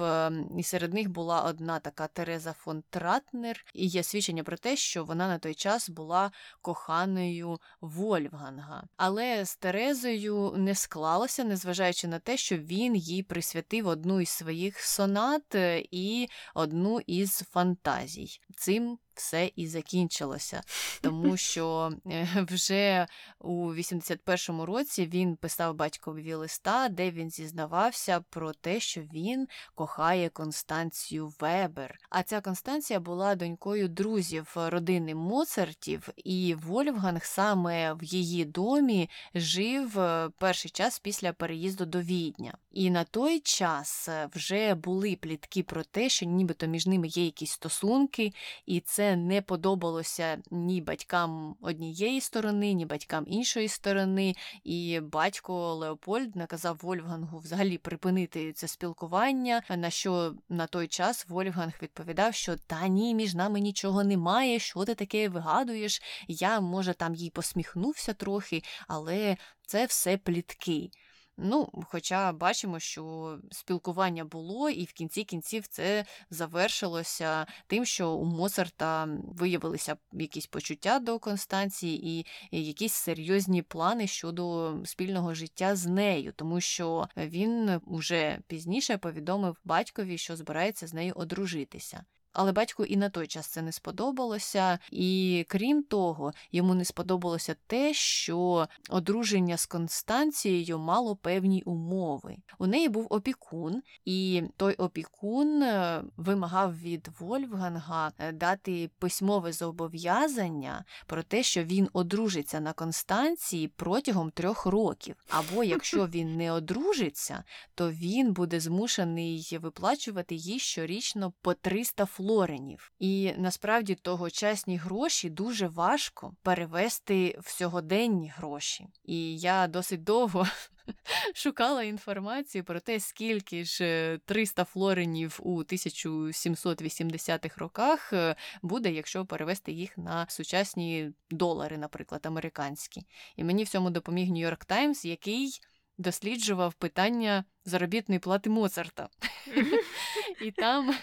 [0.58, 5.04] і серед них була одна така Тереза фон Тратнер, і є свідчення про те, що
[5.04, 8.84] вона на той час була коханою Вольфганга.
[8.98, 14.80] Але з Терезою не склалося, незважаючи на те, що він їй присвятив одну із своїх
[14.80, 15.56] сонат
[15.92, 18.40] і одну із фантазій фантазій.
[18.58, 20.64] Цим все і закінчилося,
[21.02, 23.08] тому що е, вже
[23.40, 30.30] у 81-му році він писав батькові листа, де він зізнавався про те, що він кохає
[30.30, 32.00] Констанцію Вебер.
[32.10, 40.00] А ця Констанція була донькою друзів родини Моцартів, і Вольфганг саме в її домі жив
[40.00, 42.58] е, перший час після переїзду до Відня.
[42.72, 47.26] І на той час е, вже були плітки про те, що нібито між ними є
[47.26, 48.34] якісь стосунки,
[48.66, 54.36] і це це не подобалося ні батькам однієї сторони, ні батькам іншої сторони.
[54.64, 59.62] І батько Леопольд наказав Вольфгангу взагалі припинити це спілкування.
[59.70, 64.60] На що на той час Вольфганг відповідав, що та ні, між нами нічого немає.
[64.60, 66.02] Що ти таке вигадуєш?
[66.28, 69.38] Я, може, там їй посміхнувся трохи, але
[69.68, 70.90] це все плітки.
[71.38, 78.26] Ну, хоча бачимо, що спілкування було, і в кінці кінців це завершилося тим, що у
[78.26, 86.34] Моцарта виявилися якісь почуття до Констанції і якісь серйозні плани щодо спільного життя з нею,
[86.36, 92.06] тому що він уже пізніше повідомив батькові, що збирається з нею одружитися.
[92.36, 97.56] Але батьку і на той час це не сподобалося, і крім того, йому не сподобалося
[97.68, 102.36] те, що одруження з Констанцією мало певні умови.
[102.60, 110.86] У неї був опікун, і той опікун е, вимагав від Вольфганга е, дати письмове зобов'язання
[111.08, 115.16] про те, що він одружиться на Констанції протягом трьох років.
[115.30, 117.44] Або якщо він не одружиться,
[117.76, 122.92] то він буде змушений виплачувати їй щорічно по 300 флорів флоренів.
[123.00, 128.88] І насправді тогочасні гроші дуже важко перевести в сьогоденні гроші.
[129.04, 130.48] І я досить довго.
[131.36, 139.26] Шукала інформацію про те, скільки ж 300 е, флоренів у 1780-х роках е, буде, якщо
[139.26, 143.02] перевести їх на сучасні долари, наприклад, американські.
[143.36, 145.62] І мені в цьому допоміг Нью-Йорк Таймс, який
[145.98, 149.10] досліджував питання заробітної плати Моцарта.
[150.42, 150.96] І там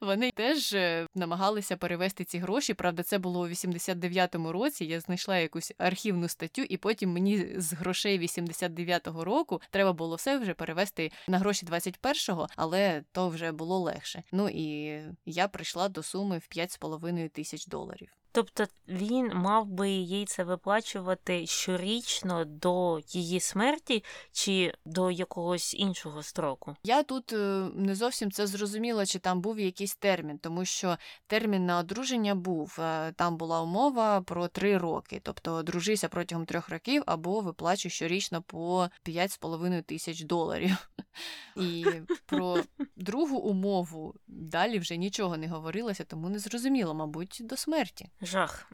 [0.00, 2.74] вони теж е, намагалися перевести ці гроші.
[2.74, 4.84] Правда, це було у 89-му році.
[4.84, 10.38] Я знайшла якусь архівну статтю, і потім мені з грошей 89-го року треба було все
[10.38, 14.22] вже перевести на гроші 21-го, але то вже було легше.
[14.32, 18.19] Ну і я прийшла до суми в 5,5 тисяч доларів.
[18.32, 26.22] Тобто він мав би їй це виплачувати щорічно до її смерті чи до якогось іншого
[26.22, 26.76] строку?
[26.82, 27.36] Я тут е,
[27.74, 32.76] не зовсім це зрозуміла, чи там був якийсь термін, тому що термін на одруження був.
[32.80, 38.42] Е, там була умова про три роки, тобто одружися протягом трьох років або виплачуй щорічно
[38.42, 40.90] по 5,5 тисяч доларів.
[41.56, 41.86] І
[42.26, 42.62] про
[42.96, 48.08] другу умову далі вже нічого не говорилося, тому не зрозуміло, мабуть, до смерті.
[48.22, 48.70] Жах.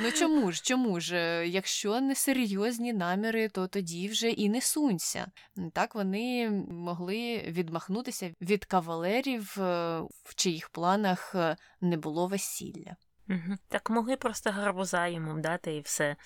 [0.00, 1.16] Ну чому ж, чому ж?
[1.16, 5.26] Е, якщо не серйозні наміри, то тоді вже і не сунься.
[5.72, 12.96] Так вони могли відмахнутися від кавалерів, е, в чиїх планах е, не було весілля.
[13.28, 13.56] Угу.
[13.68, 16.16] Так могли просто гарбуза йому дати і все.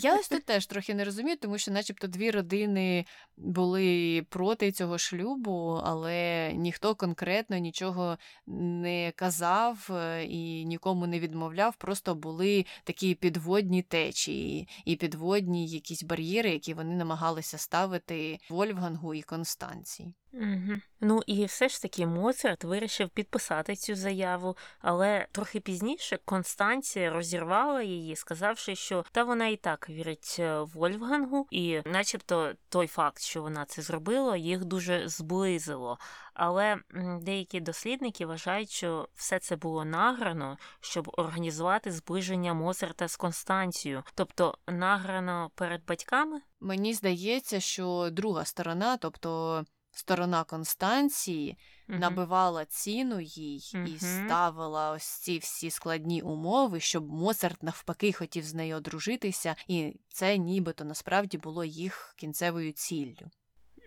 [0.00, 3.04] Я ось тут теж трохи не розумію, тому що, начебто, дві родини
[3.36, 11.76] були проти цього шлюбу, але ніхто конкретно нічого не казав е, і нікому не відмовляв.
[11.76, 19.22] Просто були такі підводні течії і підводні якісь бар'єри, які вони намагалися ставити Вольфгангу і
[19.22, 20.14] Констанції.
[20.40, 20.80] Угу.
[21.00, 27.82] Ну і все ж таки Моцарт вирішив підписати цю заяву, але трохи пізніше Констанція розірвала
[27.82, 33.42] її, сказавши, що та вона і так вірить е, Вольфгангу, і, начебто, той факт, що
[33.42, 35.98] вона це зробила, їх дуже зблизило.
[36.34, 36.76] Але
[37.20, 44.58] деякі дослідники вважають, що все це було награно, щоб організувати зближення Моцарта з Констанцією, тобто
[44.66, 46.40] награно перед батьками.
[46.60, 49.64] Мені здається, що друга сторона, тобто
[49.98, 57.10] сторона Констанції uh набивала ціну їй uh і ставила ось ці всі складні умови, щоб
[57.10, 63.30] Моцарт навпаки хотів з нею одружитися, і це нібито насправді було їх кінцевою ціллю.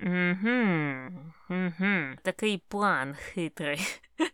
[0.02, 0.65] Угу,
[1.50, 2.15] угу.
[2.24, 3.80] Такий план хитрий.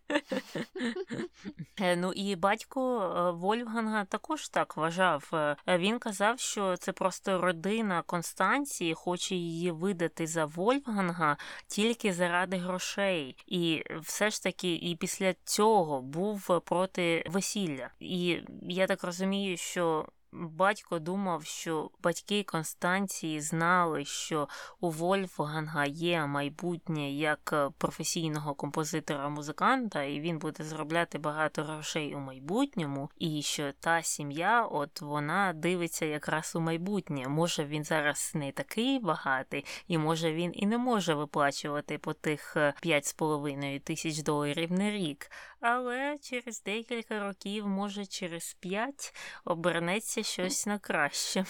[1.81, 5.29] Е, ну і батько е, Вольфганга також так вважав.
[5.33, 11.37] Е, він казав, що це просто родина Констанції, хоче її видати за Вольфганга
[11.67, 13.37] тільки заради грошей.
[13.47, 17.89] І все ж таки, і після цього був проти весілля.
[17.99, 20.07] І я так розумію, що
[20.39, 24.47] Батько думав, що батьки Констанції знали, що
[24.79, 32.19] у Вольфганга є майбутнє як е, професійного композитора-музиканта, і він буде заробляти багато грошей у
[32.19, 37.27] майбутньому, і що та сім'я, от вона дивиться якраз у майбутнє.
[37.27, 42.57] Може він зараз не такий багатий, і може він і не може виплачувати по тих
[42.57, 45.31] 5,5 е, тисяч доларів на рік
[45.65, 49.13] але через декілька років, може через п'ять,
[49.45, 51.45] обернеться щось на краще.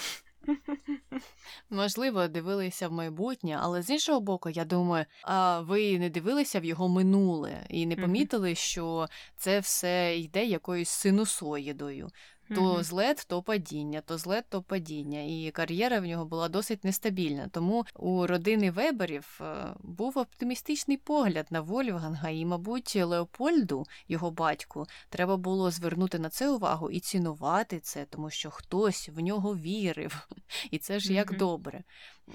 [1.70, 6.64] Можливо, дивилися в майбутнє, але з іншого боку, я думаю, а ви не дивилися в
[6.64, 12.08] його минуле і не помітили, що це все йде якоюсь синусоїдою.
[12.54, 15.22] То злет, то падіння, то злет, то падіння.
[15.22, 17.48] І кар'єра в нього була досить нестабільна.
[17.48, 24.86] Тому у родини Веберів е, був оптимістичний погляд на Вольфганга, і, мабуть, Леопольду, його батьку,
[25.08, 30.28] треба було звернути на це увагу і цінувати це, тому що хтось в нього вірив,
[30.70, 31.82] і це ж як добре.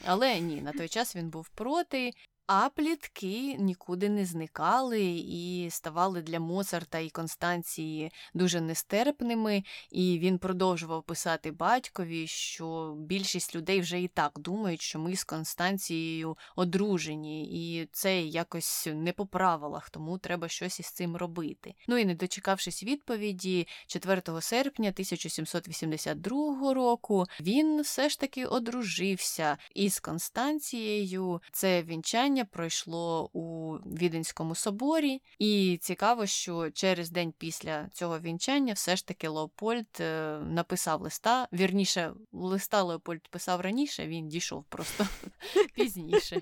[0.05, 2.11] Але ні, на той час він був проти,
[2.53, 10.37] а плітки нікуди не зникали і ставали для Моцарта і Констанції дуже нестерпними, і він
[10.37, 17.43] продовжував писати батькові, що більшість людей вже і так думають, що ми з Констанцією одружені,
[17.43, 21.73] і це якось не по правилах, тому треба щось із цим робити.
[21.87, 29.99] Ну і не дочекавшись відповіді, 4 серпня 1782 року він все ж таки одружився із
[29.99, 31.41] Констанцією.
[31.51, 38.73] Це вінчання вінчання пройшло у Віденському соборі, і цікаво, що через день після цього вінчання
[38.73, 41.47] все ж таки Леопольд е, написав листа.
[41.53, 45.07] Вірніше, листа Леопольд писав раніше, він дійшов просто
[45.75, 46.41] пізніше,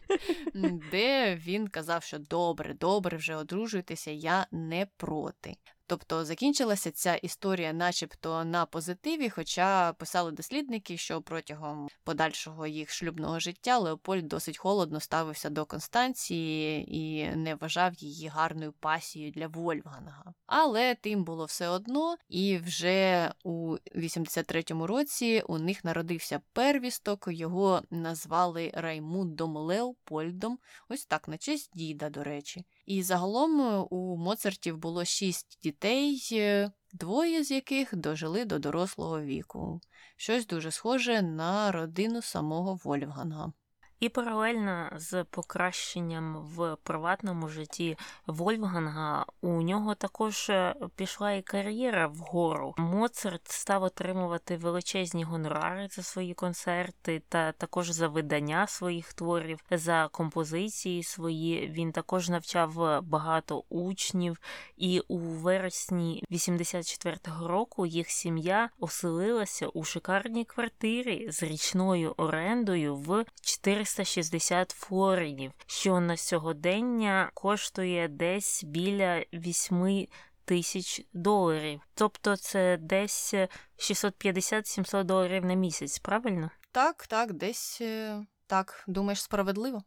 [0.92, 5.56] де він казав, що добре, добре, вже одружуйтеся, я не проти.
[5.90, 13.40] Тобто закінчилася ця історія, начебто на позитиві, хоча писали дослідники, що протягом подальшого їх шлюбного
[13.40, 20.34] життя Леопольд досить холодно ставився до Констанції і не вважав її гарною пасією для Вольфганга.
[20.46, 27.82] Але тим було все одно, і вже у 83-му році у них народився первісток, його
[27.90, 30.60] назвали Раймундом Леопольдом,
[30.90, 32.66] ось так, на честь діда, до речі.
[32.90, 39.22] І загалом е, у Моцартів було шість дітей, е, двоє з яких дожили до дорослого
[39.22, 39.82] віку.
[40.18, 43.54] Щось дуже схоже на родину самого Вольфганга.
[44.00, 47.98] І паралельно з покращенням в приватному житті
[48.28, 52.74] Вольфганга у нього також е, пішла і кар'єра вгору.
[52.78, 60.10] Моцарт став отримувати величезні гонорари за свої концерти та також за видання своїх творів, за
[60.12, 61.70] композиції свої.
[61.70, 64.40] Він також навчав багато учнів,
[64.78, 73.26] і у вересні 84-го року їх сім'я оселилася у шикарній квартирі з річною орендою в
[73.42, 80.08] 400 460 флоринів, що на сьогодення коштує десь біля 8
[80.46, 81.82] тисяч доларів.
[81.94, 83.34] Тобто це десь
[83.78, 86.52] 650-700 доларів на місяць, правильно?
[86.72, 87.78] Так, так, десь.
[87.82, 89.84] Е, так, думаєш, справедливо?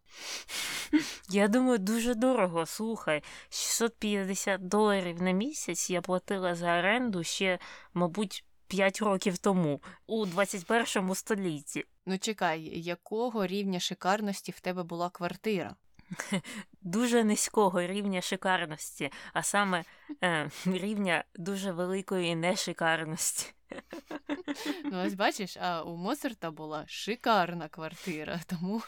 [1.30, 2.66] Я думаю, дуже дорого.
[2.66, 7.58] Слухай, 650 доларів на місяць я платила за оренду ще,
[7.94, 11.84] мабуть, 5 років тому, у 21 столітті.
[12.06, 15.76] Ну чекай, якого рівня шикарності в тебе була квартира?
[16.82, 19.84] Дуже низького рівня шикарності, а саме
[20.24, 23.52] е, рівня дуже великої нешикарності.
[24.84, 28.82] Ну, ось бачиш, а у Моцарта була шикарна квартира, тому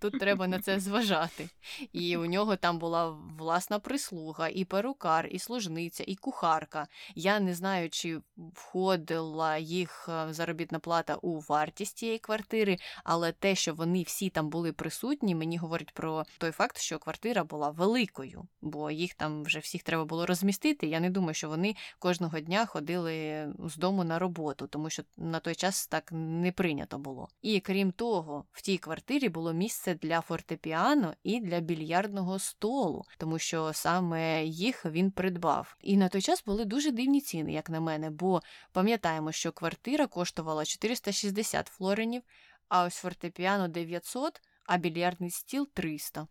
[0.00, 1.48] тут треба на це зважати.
[1.92, 6.86] І у нього там була власна прислуга, і перукар, і служниця, і кухарка.
[7.14, 13.54] Я не знаю, чи входила їх е, заробітна плата у вартість цієї квартири, але те,
[13.54, 18.46] що вони всі там були присутні, мені говорить про той факт, що квартира була великою,
[18.60, 20.86] бо їх там вже всіх треба було розмістити.
[20.86, 25.40] Я не думаю, що вони кожного дня ходили з дому на роботу, тому що на
[25.40, 27.28] той час так не прийнято було.
[27.42, 33.38] І крім того, в тій квартирі було місце для фортепіано і для більярдного столу, тому
[33.38, 35.76] що саме їх він придбав.
[35.80, 38.42] І на той час були дуже дивні ціни, як на мене, бо
[38.72, 42.22] пам'ятаємо, що квартира коштувала 460 флоренів,
[42.68, 46.26] а ось фортепіано 900, а більярдний стіл 300.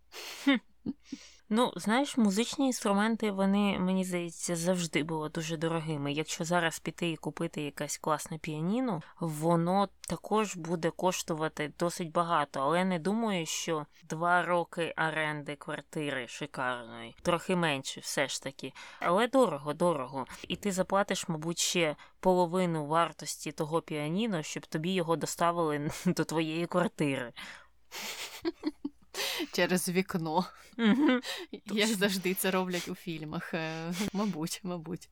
[1.50, 6.14] Ну, знаєш, музичні інструменти, вони, мені здається, завжди були дуже дорогими.
[6.14, 12.86] Якщо зараз піти і купити якесь класне піаніно, воно також буде коштувати досить багато, але
[12.86, 18.74] не думаю, що два роки оренди квартири шикарної, трохи менше, все ж таки.
[19.00, 20.26] Але дорого, дорого.
[20.48, 26.66] І ти заплатиш, мабуть, ще половину вартості того піаніно, щоб тобі його доставили до твоєї
[26.66, 27.34] квартири.
[29.52, 30.46] через вікно.
[31.66, 33.54] Як завжди це роблять у фільмах.
[33.54, 35.10] Е, мабуть, мабуть.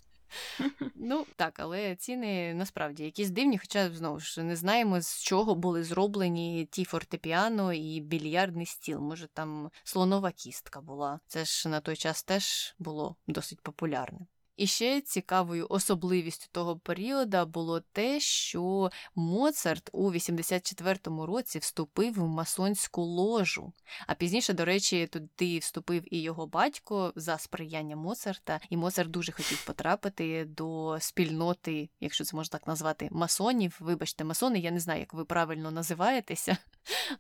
[0.96, 5.84] Ну так, але ціни насправді якісь дивні, хоча знову ж не знаємо, з чого були
[5.84, 9.00] зроблені ті фортепіано і більярдний стіл.
[9.00, 11.20] Може, там слонова кістка була.
[11.28, 14.20] Це ж на той час теж було досить популярне.
[14.58, 22.28] І ще цікавою особливістю того періоду було те, що Моцарт у 84-му році вступив в
[22.28, 23.74] масонську ложу.
[24.08, 28.60] А пізніше, до речі, туди вступив і його батько за сприяння Моцарта.
[28.70, 33.78] І Моцарт дуже хотів потрапити до спільноти, якщо це можна так назвати, масонів.
[33.80, 36.58] Вибачте, масони, я не знаю, як ви правильно називаєтеся,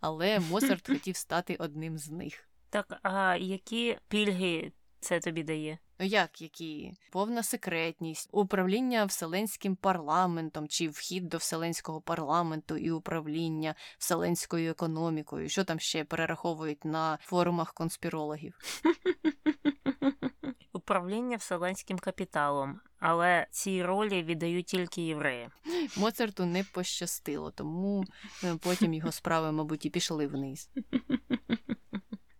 [0.01, 2.49] але Моцарт хотів стати одним з них.
[2.69, 4.71] Так, а які пільги
[5.03, 5.77] це тобі дає?
[5.99, 6.93] Ну як які?
[7.11, 15.49] Повна секретність, управління вселенським парламентом чи вхід до вселенського парламенту і управління вселенською економікою.
[15.49, 18.57] Що там ще перераховують на форумах конспірологів?
[20.73, 25.49] Управління вселенським капіталом, але ці ролі віддають тільки євреї.
[25.97, 28.05] Моцарту не пощастило, тому
[28.43, 30.69] е, потім його справи, мабуть, і пішли вниз.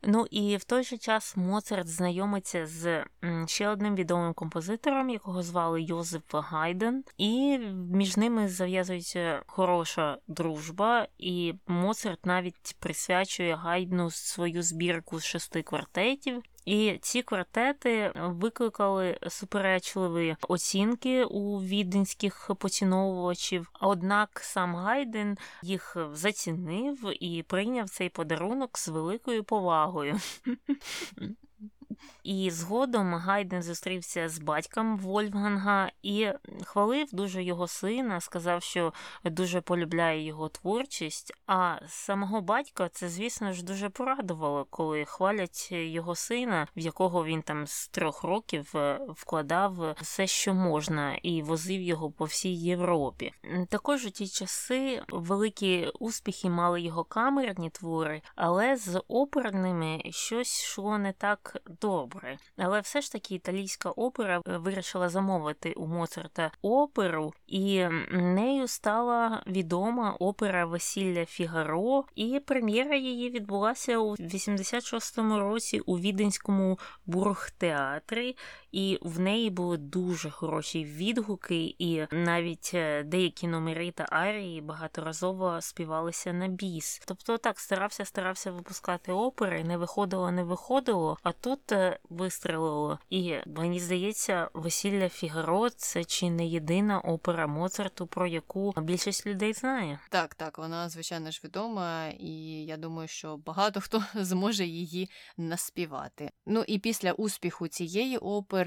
[0.06, 3.06] Ну і в той же час Моцарт знайомиться з
[3.45, 7.58] ще одним відомим композитором, якого звали Йозеф Гайдн, і
[7.91, 16.43] між ними зав'язується хороша дружба, і Моцарт навіть присвячує Гайдну свою збірку з шести квартетів.
[16.66, 23.72] І ці квартети викликали суперечливі оцінки у віденських поціновувачів.
[23.82, 30.20] Однак сам Гайден їх зацінив і прийняв цей подарунок з великою повагою.
[32.24, 36.28] І згодом Гайден зустрівся з батьком Вольфганга і
[36.64, 41.34] хвалив дуже його сина, сказав, що дуже полюбляє його творчість.
[41.48, 47.41] А самого батька це, звісно ж, дуже порадувало, коли хвалять його сина, в якого він
[47.41, 53.34] там з трьох років е, вкладав все, що можна, і возив його по всій Європі.
[53.70, 60.98] Також у ті часи великі успіхи мали його камерні твори, але з оперними щось йшло
[60.98, 62.38] не так добре.
[62.58, 69.44] Але все ж таки італійська опера е, вирішила замовити у Моцарта оперу, і нею стала
[69.48, 78.38] відома опера Весілля Фігаро, і прем'єра її відбулася у 86-му році у Віденському бургтеатрі,
[78.74, 85.62] і в неї були дуже хороші відгуки, і навіть е, деякі номери та арії багаторазово
[85.62, 87.02] співалися на біс.
[87.06, 91.18] Тобто так старався, старався випускати опери, не виходило, не виходило.
[91.24, 93.00] А тут е, вистрелило.
[93.10, 99.54] І мені здається, весілля Фігаро це чи не єдина опера Моцарту, про яку більшість людей
[99.54, 100.00] знає.
[100.10, 106.32] Так, так, вона звичайно ж відома, і я думаю, що багато хто зможе її наспівати.
[106.46, 108.62] Ну і після успіху цієї опери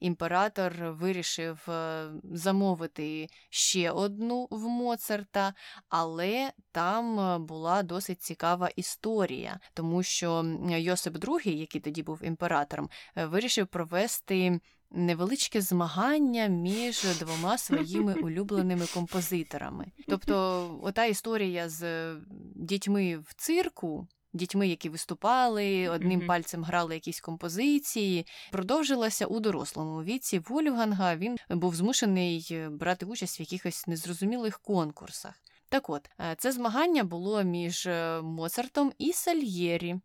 [0.00, 5.54] імператор вирішив е, замовити ще одну в Моцарта,
[5.88, 12.52] але там е, була досить цікава історія, тому що Йосип II, який тоді був імператором,
[12.52, 19.86] імператором, е, вирішив провести невеличке змагання між двома своїми улюбленими композиторами.
[20.08, 22.14] Тобто, ота історія з
[22.54, 24.08] дітьми в цирку.
[24.32, 26.26] Дітьми, які виступали, одним mm-hmm.
[26.26, 30.38] пальцем грали якісь композиції, продовжилася у дорослому віці.
[30.38, 35.34] Вольфганга він був змушений е, брати участь в якихось незрозумілих конкурсах.
[35.68, 37.88] Так от, е, це змагання було між
[38.22, 39.96] Моцартом і Сальєрі.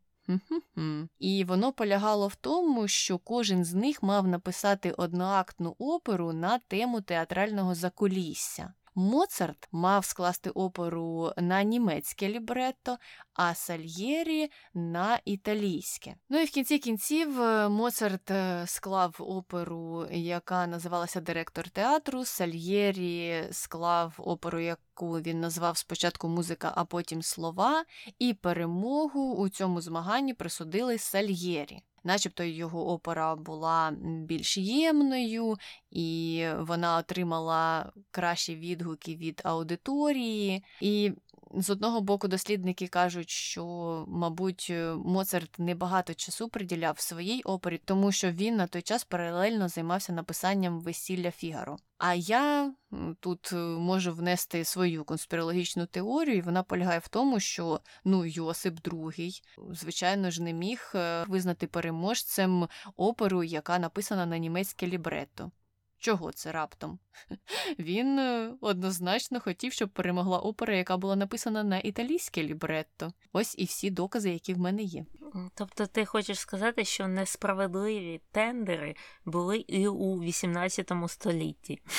[1.19, 7.01] І воно полягало в тому, що кожен з них мав написати одноактну оперу на тему
[7.01, 8.73] театрального закулісся.
[8.99, 12.97] Моцарт мав скласти оперу на німецьке лібретто,
[13.33, 16.15] а Сальєрі на італійське.
[16.29, 22.25] Ну і в кінці кінців е, Моцарт е, склав оперу, яка називалася Директор театру.
[22.25, 27.85] Сальєрі склав оперу, яку він назвав спочатку музика, а потім слова,
[28.19, 35.57] і перемогу у цьому змаганні присудили Сальєрі начебто його опера була більш ємною,
[35.91, 40.63] і вона отримала кращі відгуки від аудиторії.
[40.81, 41.11] І
[41.53, 43.65] з одного боку, дослідники кажуть, що,
[44.07, 50.13] мабуть, Моцарт небагато часу приділяв своїй опері, тому що він на той час паралельно займався
[50.13, 51.77] написанням весілля Фігаро.
[51.97, 52.73] А я
[53.19, 58.79] тут е, можу внести свою конспірологічну теорію, і вона полягає в тому, що ну Йосип
[58.79, 59.41] II,
[59.71, 65.51] звичайно ж, не міг е, визнати переможцем оперу, яка написана на німецьке лібретто.
[65.99, 66.99] Чого це раптом?
[67.79, 73.13] Він е, однозначно хотів, щоб перемогла опера, яка була написана на італійське лібретто.
[73.33, 75.05] Ось і всі докази, які в мене є.
[75.53, 78.95] Тобто ти хочеш сказати, що несправедливі тендери
[79.25, 81.81] були і у 18 столітті.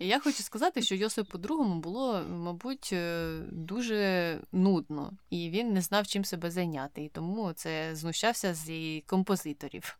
[0.00, 6.06] Я хочу сказати, що Йосипу II було, мабуть, е, дуже нудно, і він не знав,
[6.06, 9.98] чим себе зайняти, і тому це знущався з композиторів.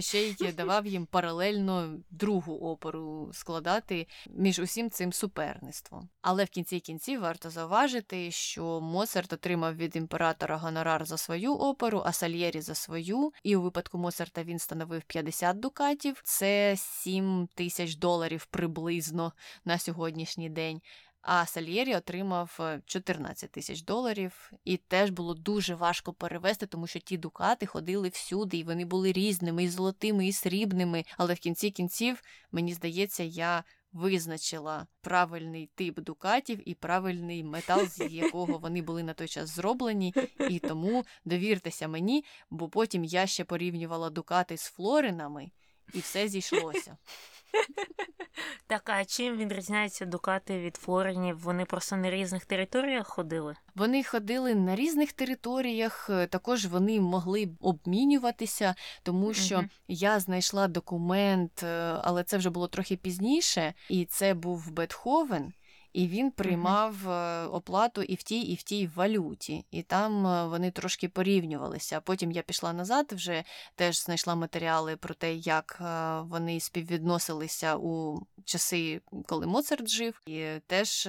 [0.00, 6.08] Ще й давав їм паралельно другу оперу складати між усім цим суперництвом.
[6.22, 12.02] Але в кінці кінців варто зауважити, що Моцарт отримав від імператора гонорар за свою оперу,
[12.06, 13.32] а Сальєрі за свою.
[13.42, 19.32] І у випадку Моцарта він становив 50 дукатів, це 7 тисяч доларів приблизно
[19.64, 20.80] на сьогоднішній день.
[21.30, 26.98] А Сальєрі отримав 14 е, тисяч доларів, і теж було дуже важко перевести, тому що
[26.98, 31.04] ті дукати ходили всюди, і вони були різними, і золотими, і срібними.
[31.16, 32.22] Але в кінці кінців,
[32.52, 39.14] мені здається, я визначила правильний тип дукатів і правильний метал, з якого вони були на
[39.14, 40.14] той час зроблені.
[40.50, 45.50] І тому довіртеся мені, бо потім я ще порівнювала дукати з флоринами,
[45.94, 46.96] і все зійшлося.
[48.66, 51.38] Так, а чим відрізняються дукати від флоренів?
[51.38, 53.54] Вони просто на різних територіях ходили?
[53.74, 59.66] Вони ходили на різних територіях, е, також вони могли обмінюватися, тому що угу.
[59.88, 65.52] я знайшла документ, е, але це вже було трохи пізніше, і це був Бетховен
[65.98, 67.54] і він приймав mm-hmm.
[67.54, 69.64] оплату і в тій, і в тій валюті.
[69.70, 72.00] І там е, вони трошки порівнювалися.
[72.00, 73.44] Потім я пішла назад, вже
[73.74, 80.46] теж знайшла матеріали про те, як е, вони співвідносилися у часи, коли Моцарт жив, і
[80.66, 81.08] теж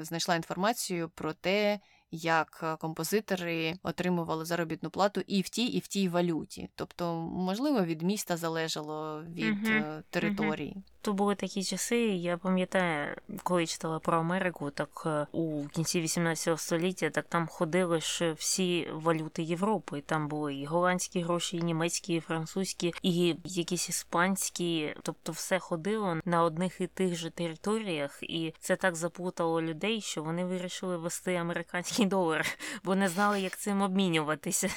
[0.00, 1.80] знайшла інформацію про те
[2.12, 6.68] як е, композитори отримували заробітну плату і в тій, і в тій валюті.
[6.74, 10.76] Тобто, можливо, від міста залежало від uh території.
[11.02, 11.98] То були такі часи.
[11.98, 18.00] Я пам'ятаю, коли читала про Америку, так е, у кінці 18 століття так там ходили
[18.00, 20.02] ж всі валюти Європи.
[20.06, 24.94] Там були і голландські гроші, і німецькі, і французькі, і якісь іспанські.
[25.02, 30.22] Тобто, все ходило на одних і тих же територіях, і це так заплутало людей, що
[30.22, 32.46] вони вирішили вести американські американський долар,
[32.84, 34.70] бо не знали, як цим обмінюватися.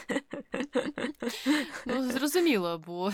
[1.85, 3.11] Ну, зрозуміло, бо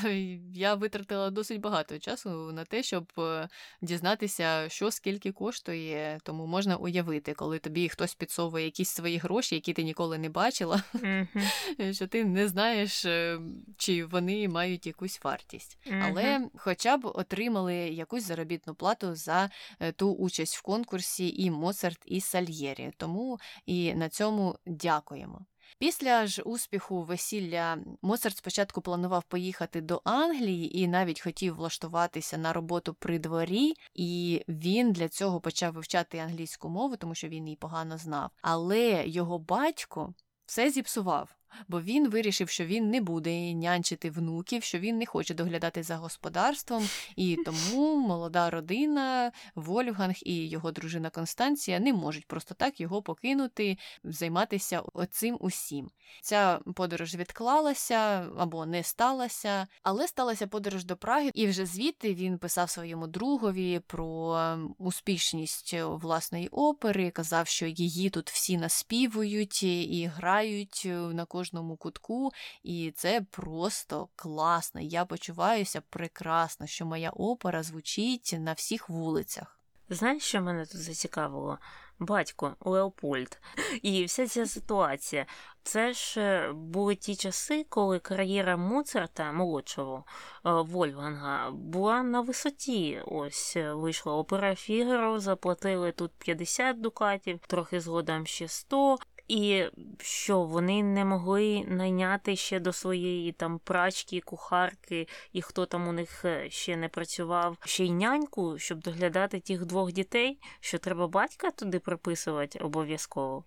[0.53, 3.49] я витратила досить багато часу на те, щоб е,
[3.81, 9.73] дізнатися, що скільки коштує, тому можна уявити, коли тобі хтось підсовує якісь свої гроші, які
[9.73, 10.83] ти ніколи не бачила,
[11.91, 13.39] що ти не знаєш, е,
[13.77, 15.77] чи вони мають якусь вартість.
[16.03, 19.49] Але хоча б отримали якусь заробітну плату за
[19.79, 22.91] е, ту участь в конкурсі і Моцарт, і Сальєрі.
[22.97, 25.45] Тому і на цьому дякуємо.
[25.79, 32.53] Після ж успіху весілля Моцарт спочатку планував поїхати до Англії і навіть хотів влаштуватися на
[32.53, 37.55] роботу при дворі, і він для цього почав вивчати англійську мову, тому що він її
[37.55, 38.29] погано знав.
[38.41, 40.13] Але його батько
[40.45, 45.33] все зіпсував бо він вирішив, що він не буде нянчити внуків, що він не хоче
[45.33, 52.55] доглядати за господарством, і тому молода родина, Вольфганг і його дружина Констанція не можуть просто
[52.55, 55.89] так його покинути, займатися оцим усім.
[56.21, 57.97] Ця подорож відклалася
[58.37, 63.81] або не сталася, але сталася подорож до Праги, і вже звідти він писав своєму другові
[63.87, 64.39] про
[64.77, 72.31] успішність власної опери, казав, що її тут всі наспівують і грають на кожному кожному кутку,
[72.63, 74.81] і це просто класно.
[74.81, 79.59] Я почуваюся прекрасно, що моя опера звучить на всіх вулицях.
[79.89, 81.57] Знаєш, що мене тут зацікавило?
[81.99, 83.39] Батько Леопольд.
[83.81, 85.25] І вся ця ситуація.
[85.63, 90.03] Це ж е, були ті часи, коли кар'єра Моцарта, молодшого
[90.45, 93.01] е, Вольфганга, була на висоті.
[93.05, 98.97] Ось е, вийшла опера Фігаро, заплатили тут 50 дукатів, трохи згодом ще 100.
[99.29, 99.65] І
[99.99, 105.91] що вони не могли найняти ще до своєї там прачки, кухарки, і хто там у
[105.91, 111.07] них е, ще не працював, ще й няньку, щоб доглядати тих двох дітей, що треба
[111.07, 113.43] батька туди приписувати обов'язково.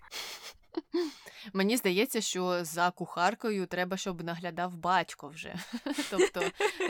[1.52, 5.54] Мені здається, що за кухаркою треба, щоб наглядав батько вже.
[6.10, 6.42] Тобто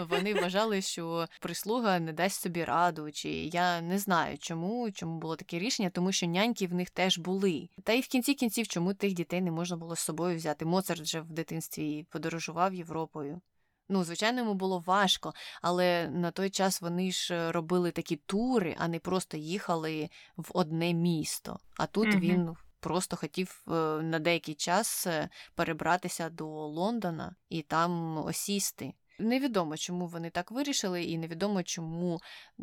[0.08, 5.36] вони вважали, що прислуга не дасть собі раду, чи я не знаю, чому чому було
[5.36, 7.68] таке рішення, тому що няньки в них теж були.
[7.84, 10.64] Та й в кінці кінців, чому тих дітей не можна було з собою взяти.
[10.64, 13.40] Моцарт вже в дитинстві подорожував Європою.
[13.88, 18.88] Ну, звичайно, йому було важко, але на той час вони ж робили такі тури, а
[18.88, 21.58] не просто їхали в одне місто.
[21.76, 23.72] А тут mm він просто хотів е,
[24.02, 28.92] на деякий час е, перебратися до Лондона і там осісти.
[29.18, 32.20] Невідомо, чому вони так вирішили, і невідомо, чому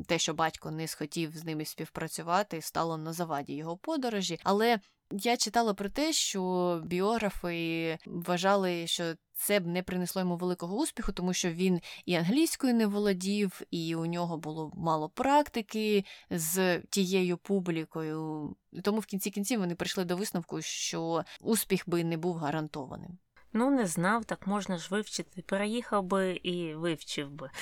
[0.08, 4.40] те, що батько не схотів з ними співпрацювати, стало на заваді його подорожі.
[4.44, 4.80] Але
[5.12, 11.12] я читала про те, що біографи вважали, що це б не принесло йому великого успіху,
[11.12, 17.38] тому що він і англійською не володів, і у нього було мало практики з тією
[17.38, 18.56] публікою.
[18.84, 23.18] Тому в кінці кінців вони прийшли до висновку, що успіх би не був гарантованим.
[23.54, 25.42] Ну, не знав, так можна ж вивчити.
[25.42, 27.50] Переїхав би і вивчив би.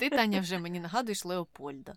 [0.00, 1.94] Ти, Таня, вже мені нагадуєш Леопольда.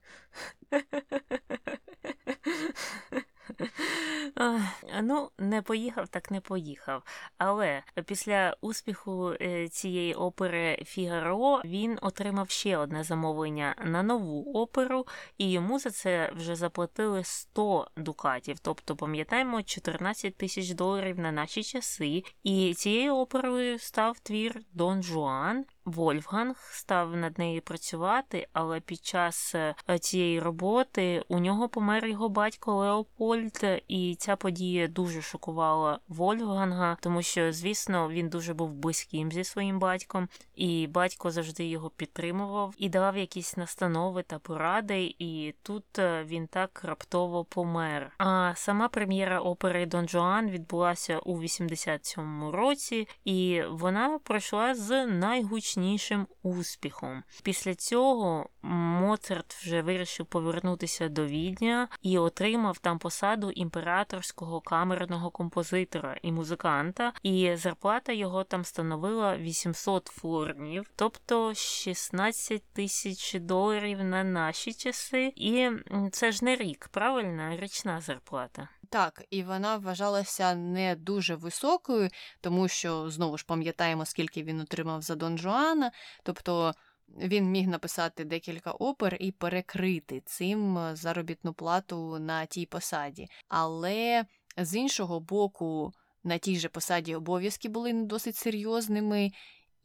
[5.01, 7.03] Ну, не поїхав, так не поїхав.
[7.37, 15.07] Але після успіху е, цієї опери Фігаро він отримав ще одне замовлення на нову оперу,
[15.37, 18.59] і йому за це вже заплатили 100 дукатів.
[18.59, 22.23] Тобто, пам'ятаємо, 14 тисяч доларів на наші часи.
[22.43, 25.65] І цією оперою став твір Дон Жуан.
[25.87, 32.29] Вольфганг став над нею працювати, але під час е, цієї роботи у нього помер його
[32.29, 39.31] батько Леопольд, і ця подія дуже шокувала Вольфганга, тому що, звісно, він дуже був близьким
[39.31, 45.15] зі своїм батьком, і батько завжди його підтримував і давав якісь настанови та поради.
[45.19, 48.11] І тут е, він так раптово помер.
[48.17, 55.76] А сама прем'єра опери Дон Жуан відбулася у 87-му році, і вона пройшла з найгучнішим
[55.77, 57.23] значнішим успіхом.
[57.43, 66.17] Після цього Моцарт вже вирішив повернутися до Відня і отримав там посаду імператорського камерного композитора
[66.21, 74.73] і музиканта, і зарплата його там становила 800 флорнів, тобто 16 тисяч доларів на наші
[74.73, 75.33] часи.
[75.35, 75.69] І
[76.11, 78.69] це ж не рік, правильно, річна зарплата.
[78.89, 82.09] Так, і вона вважалася не дуже високою,
[82.41, 85.91] тому що знову ж пам'ятаємо, скільки він отримав за Дон Жуана.
[86.23, 86.73] Тобто
[87.09, 93.27] він міг написати декілька опер і перекрити цим е, заробітну плату на тій посаді.
[93.47, 94.25] Але
[94.57, 99.31] з іншого боку, на тій же посаді обов'язки були не досить серйозними,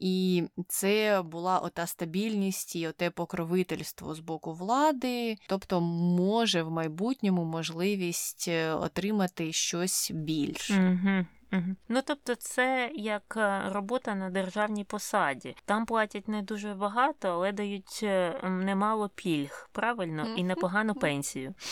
[0.03, 7.43] і це була ота стабільність і оте покровительство з боку влади, тобто може в майбутньому
[7.45, 10.73] можливість е, отримати щось більше.
[10.73, 11.25] Угу.
[11.53, 11.75] Угу.
[11.89, 15.55] Ну, тобто, це як е, робота на державній посаді.
[15.65, 21.53] Там платять не дуже багато, але дають е, немало пільг, правильно, і непогану пенсію.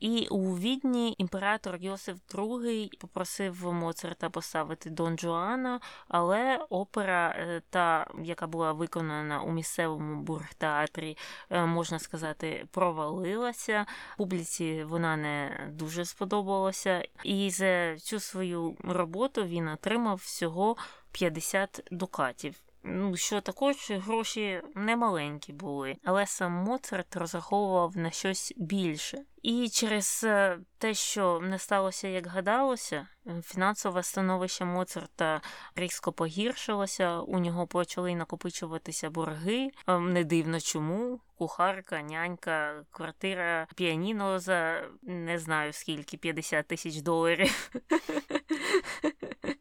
[0.00, 8.06] І у відні імператор Йосиф II попросив Моцарта поставити Дон Жуана, але опера, е, та
[8.22, 11.16] яка була виконана у місцевому бургтеатрі,
[11.50, 13.86] е, можна сказати, провалилася.
[14.16, 20.76] Публіці вона не дуже сподобалася, і за цю свою роботу він отримав всього
[21.12, 22.54] 50 дукатів
[23.14, 29.18] що також гроші немаленькі були, але сам Моцарт розраховував на щось більше.
[29.42, 33.08] І через е, те, що не сталося, як гадалося,
[33.44, 35.40] фінансове становище Моцарта
[35.76, 39.70] різко погіршилося, у нього почали накопичуватися борги.
[39.86, 41.20] Е, не дивно чому.
[41.38, 47.70] Кухарка, нянька, квартира, піаніно за не знаю скільки 50 тисяч доларів.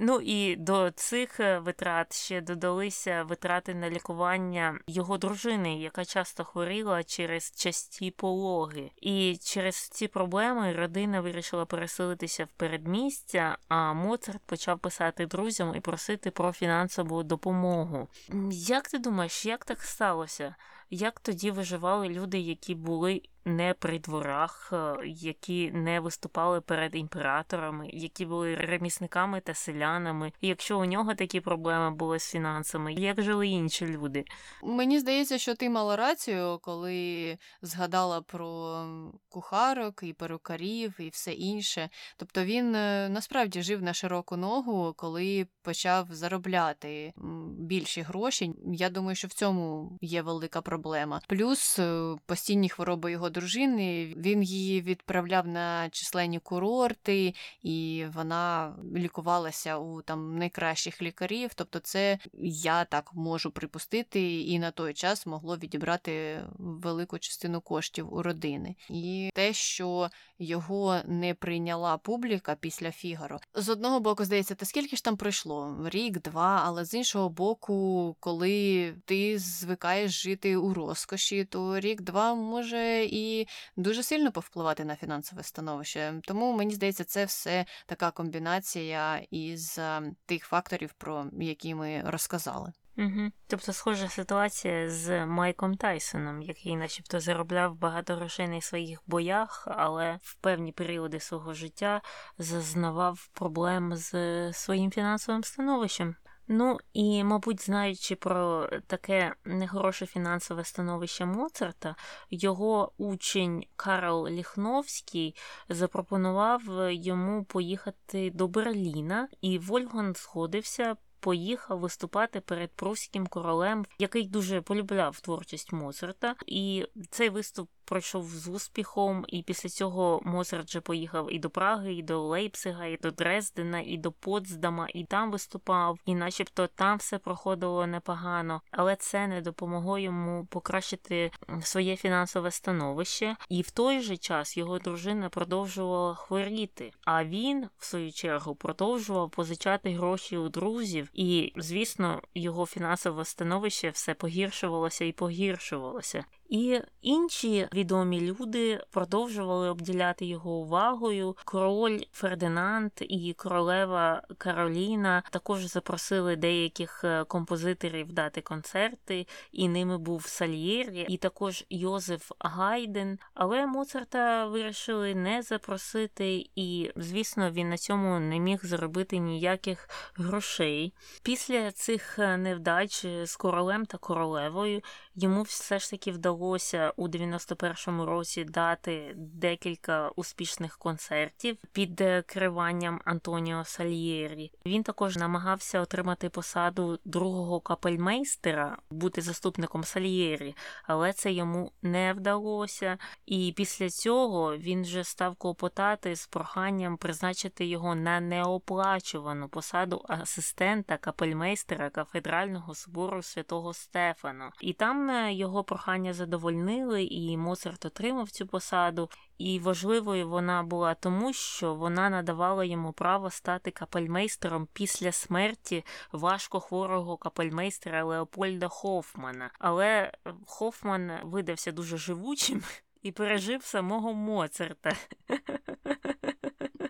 [0.00, 6.44] Ну і до цих е, витрат ще додалися витрати на лікування його дружини, яка часто
[6.44, 8.90] хворіла через часті пологи.
[8.96, 15.80] І через ці проблеми родина вирішила переселитися в передмістя, а Моцарт почав писати друзям і
[15.80, 18.08] просити про фінансову допомогу.
[18.50, 20.54] Як ти думаєш, як так сталося?
[20.90, 27.88] Як тоді виживали люди, які були не при дворах, е, які не виступали перед імператорами,
[27.92, 30.32] які були ремісниками та селянами.
[30.40, 34.24] І якщо у нього такі проблеми були з фінансами, як жили інші люди?
[34.62, 38.86] Мені здається, що ти мала рацію, коли згадала про
[39.28, 41.88] кухарок і перукарів і все інше.
[42.16, 47.12] Тобто він е, насправді жив на широку ногу, коли почав заробляти
[47.58, 48.52] більші гроші.
[48.72, 51.20] Я думаю, що в цьому є велика проблема.
[51.28, 54.14] Плюс е, постійні хвороби його дружини.
[54.16, 61.50] Він її відправляв на численні курорти, і вона лікувалася у там найкращих лікарів.
[61.54, 68.14] Тобто, це я так можу припустити, і на той час могло відібрати велику частину коштів
[68.14, 68.74] у родини.
[68.90, 73.40] І те, що його не прийняла публіка після Фігаро.
[73.54, 75.76] З одного боку, здається, та скільки ж там пройшло?
[75.84, 83.04] Рік, два, але з іншого боку, коли ти звикаєш жити у розкоші, то рік-два може
[83.04, 86.20] і дуже сильно повпливати на фінансове становище.
[86.22, 89.78] Тому мені здається, це все така комбінація із
[90.26, 92.72] тих факторів, про які ми розказали.
[92.98, 93.30] Угу.
[93.46, 100.18] Тобто схожа ситуація з Майком Тайсоном, який, начебто, заробляв багато грошей на своїх боях, але
[100.22, 102.02] в певні періоди свого життя
[102.38, 104.12] зазнавав проблем з
[104.52, 106.14] своїм фінансовим становищем.
[106.48, 111.96] Ну і, мабуть, знаючи про таке нехороше фінансове становище Моцарта,
[112.30, 115.36] його учень Карл Ліхновський
[115.68, 120.96] запропонував йому поїхати до Берліна, і Вольган згодився.
[121.20, 128.48] Поїхав виступати перед прусським королем, який дуже полюбляв творчість Моцарта, і цей виступ пройшов з
[128.48, 133.10] успіхом, і після цього Моцарт же поїхав і до Праги, і до Лейпцига, і до
[133.10, 139.26] Дрездена, і до Потсдама, і там виступав, і начебто там все проходило непогано, але це
[139.26, 141.30] не допомогло йому покращити
[141.62, 143.36] своє фінансове становище.
[143.48, 146.90] І в той же час його дружина продовжувала хворіти.
[147.04, 153.90] А він, в свою чергу, продовжував позичати гроші у друзів, і, звісно, його фінансове становище
[153.90, 156.24] все погіршувалося і погіршувалося.
[156.48, 161.36] І інші відомі люди продовжували обділяти його увагою.
[161.44, 170.26] Король Фердинанд і королева Кароліна також запросили деяких е, композиторів дати концерти, і ними був
[170.26, 173.18] Сальєрі, і також Йозеф Гайден.
[173.34, 180.94] Але Моцарта вирішили не запросити, і, звісно, він на цьому не міг заробити ніяких грошей.
[181.22, 184.80] Після цих е, невдач з королем та королевою
[185.14, 193.00] йому все ж таки вдалося вдалося у 91-му році дати декілька успішних концертів під керуванням
[193.04, 194.52] Антоніо Сальєрі.
[194.66, 202.98] Він також намагався отримати посаду другого капельмейстера, бути заступником Сальєрі, але це йому не вдалося.
[203.26, 210.96] І після цього він вже став клопотати з проханням призначити його на неоплачувану посаду асистента
[210.96, 214.52] капельмейстера кафедрального собору святого Стефана.
[214.60, 219.10] І там е, його прохання за задовольнили, і Моцарт отримав цю посаду.
[219.38, 226.60] І важливою вона була тому, що вона надавала йому право стати капельмейстером після смерті важко
[226.60, 229.50] хворого капельмейстера Леопольда Хофмана.
[229.58, 230.12] Але
[230.46, 232.62] Хофман видався дуже живучим
[233.02, 234.92] і пережив самого Моцарта.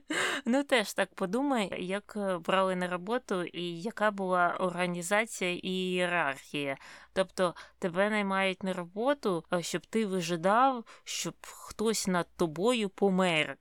[0.45, 6.77] Ну, теж так подумай, як е, брали на роботу і яка була організація і ієрархія.
[7.13, 13.59] Тобто тебе наймають на роботу, щоб ти вижидав, щоб хтось над тобою помер.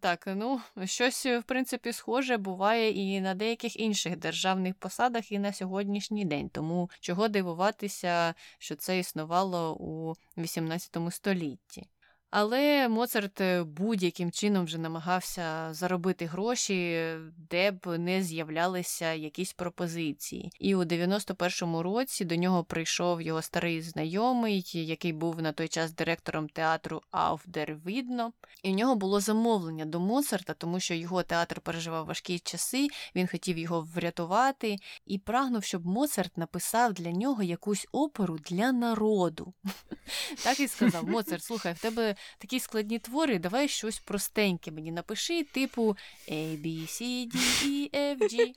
[0.00, 5.52] Так, ну щось в принципі схоже буває і на деяких інших державних посадах, і на
[5.52, 6.48] сьогоднішній день.
[6.48, 11.86] Тому чого дивуватися, що це існувало у XVIII столітті.
[12.30, 17.10] Але Моцарт е, будь-яким чином вже намагався заробити гроші,
[17.50, 20.52] де б не з'являлися якісь пропозиції.
[20.60, 25.92] І у 91-му році до нього прийшов його старий знайомий, який був на той час
[25.92, 28.32] директором театру Ауфдервідно.
[28.62, 33.26] І в нього було замовлення до Моцарта, тому що його театр переживав важкі часи, він
[33.26, 34.76] хотів його врятувати
[35.06, 39.54] і прагнув, щоб Моцарт написав для нього якусь оперу для народу.
[40.44, 45.44] Так і сказав: Моцарт, слухай, в тебе такі складні твори, давай щось простеньке мені напиши,
[45.44, 45.96] типу
[46.28, 48.52] A, B, C, D, E, F, G.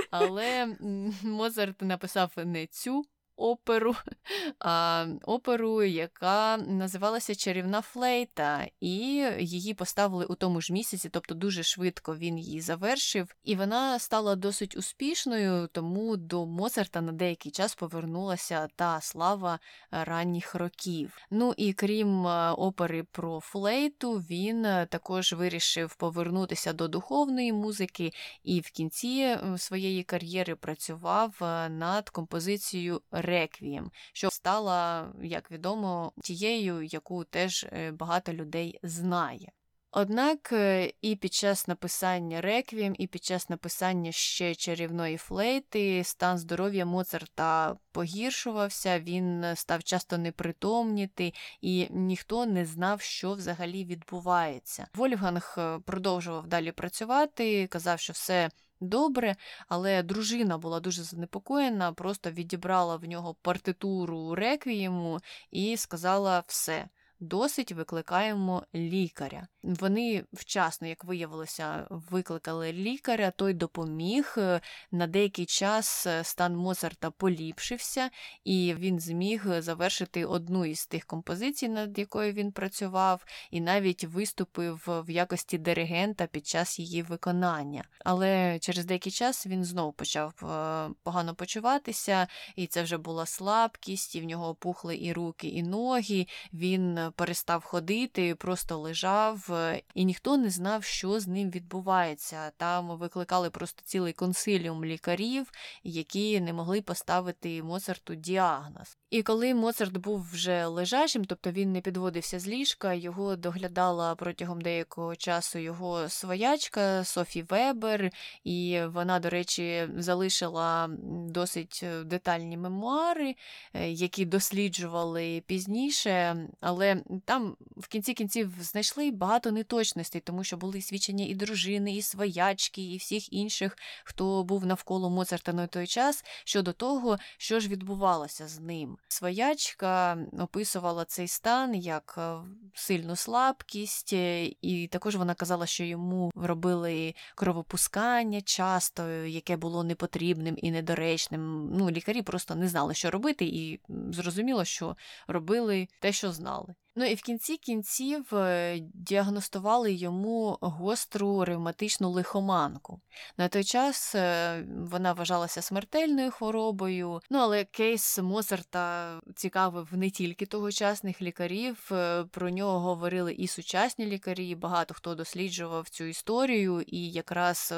[0.10, 0.76] Але
[1.22, 3.04] Моцарт написав не цю
[3.42, 3.94] оперу,
[4.58, 8.96] а оперу, яка називалася Чарівна флейта, і
[9.38, 14.36] її поставили у тому ж місяці, тобто дуже швидко він її завершив, і вона стала
[14.36, 19.58] досить успішною, тому до Моцарта на деякий час повернулася та слава
[19.90, 21.18] ранніх років.
[21.30, 22.26] Ну і крім
[22.56, 28.12] опери про флейту, він також вирішив повернутися до духовної музики
[28.44, 31.34] і в кінці своєї кар'єри працював
[31.70, 33.00] над композицією
[33.32, 39.52] реквієм, що стала, як відомо, тією, яку теж е, багато людей знає.
[39.94, 46.38] Однак е, і під час написання реквієм, і під час написання ще чарівної флейти стан
[46.38, 54.86] здоров'я Моцарта погіршувався, він став часто непритомніти, і ніхто не знав, що взагалі відбувається.
[54.94, 58.50] Вольфганг е, продовжував далі працювати, казав, що все
[58.82, 59.36] добре,
[59.68, 65.20] але дружина була дуже занепокоєна, просто відібрала в нього партитуру реквієму
[65.50, 66.88] і сказала все
[67.22, 69.46] досить викликаємо лікаря.
[69.62, 74.34] Вони вчасно, як виявилося, викликали лікаря, той допоміг.
[74.38, 74.60] Е,
[74.90, 78.10] на деякий час е, стан Моцарта поліпшився,
[78.44, 84.84] і він зміг завершити одну із тих композицій, над якою він працював, і навіть виступив
[84.86, 87.84] в якості диригента під час її виконання.
[88.04, 94.16] Але через деякий час він знову почав е, погано почуватися, і це вже була слабкість,
[94.16, 96.26] і в нього опухли і руки, і ноги.
[96.52, 102.50] Він перестав ходити, просто лежав, е, і ніхто не знав, що з ним відбувається.
[102.56, 105.52] Там викликали просто цілий консиліум лікарів,
[105.82, 108.98] які не могли поставити Моцарту діагноз.
[109.12, 114.60] І коли Моцарт був вже лежачим, тобто він не підводився з ліжка, його доглядала протягом
[114.60, 118.10] деякого часу його своячка Софі Вебер,
[118.44, 120.90] і вона, до речі, залишила
[121.28, 123.34] досить е, детальні мемуари,
[123.74, 130.82] е, які досліджували пізніше, але там в кінці кінців знайшли багато неточностей, тому що були
[130.82, 136.24] свідчення і дружини, і своячки, і всіх інших, хто був навколо Моцарта на той час,
[136.44, 138.98] щодо того, що ж відбувалося з ним.
[139.08, 142.34] Своячка описувала цей стан як е,
[142.74, 150.54] сильну слабкість, е, і також вона казала, що йому робили кровопускання часто, яке було непотрібним
[150.58, 151.70] і недоречним.
[151.72, 153.80] Ну, лікарі просто не знали, що робити, і
[154.10, 154.96] зрозуміло, що
[155.26, 156.74] робили те, що знали.
[156.96, 163.00] Ну і в кінці кінців е, діагностували йому гостру ревматичну лихоманку.
[163.36, 170.46] На той час е, вона вважалася смертельною хворобою, ну але кейс Моцарта цікавив не тільки
[170.46, 177.10] тогочасних лікарів, е, про нього говорили і сучасні лікарі, багато хто досліджував цю історію, і
[177.10, 177.74] якраз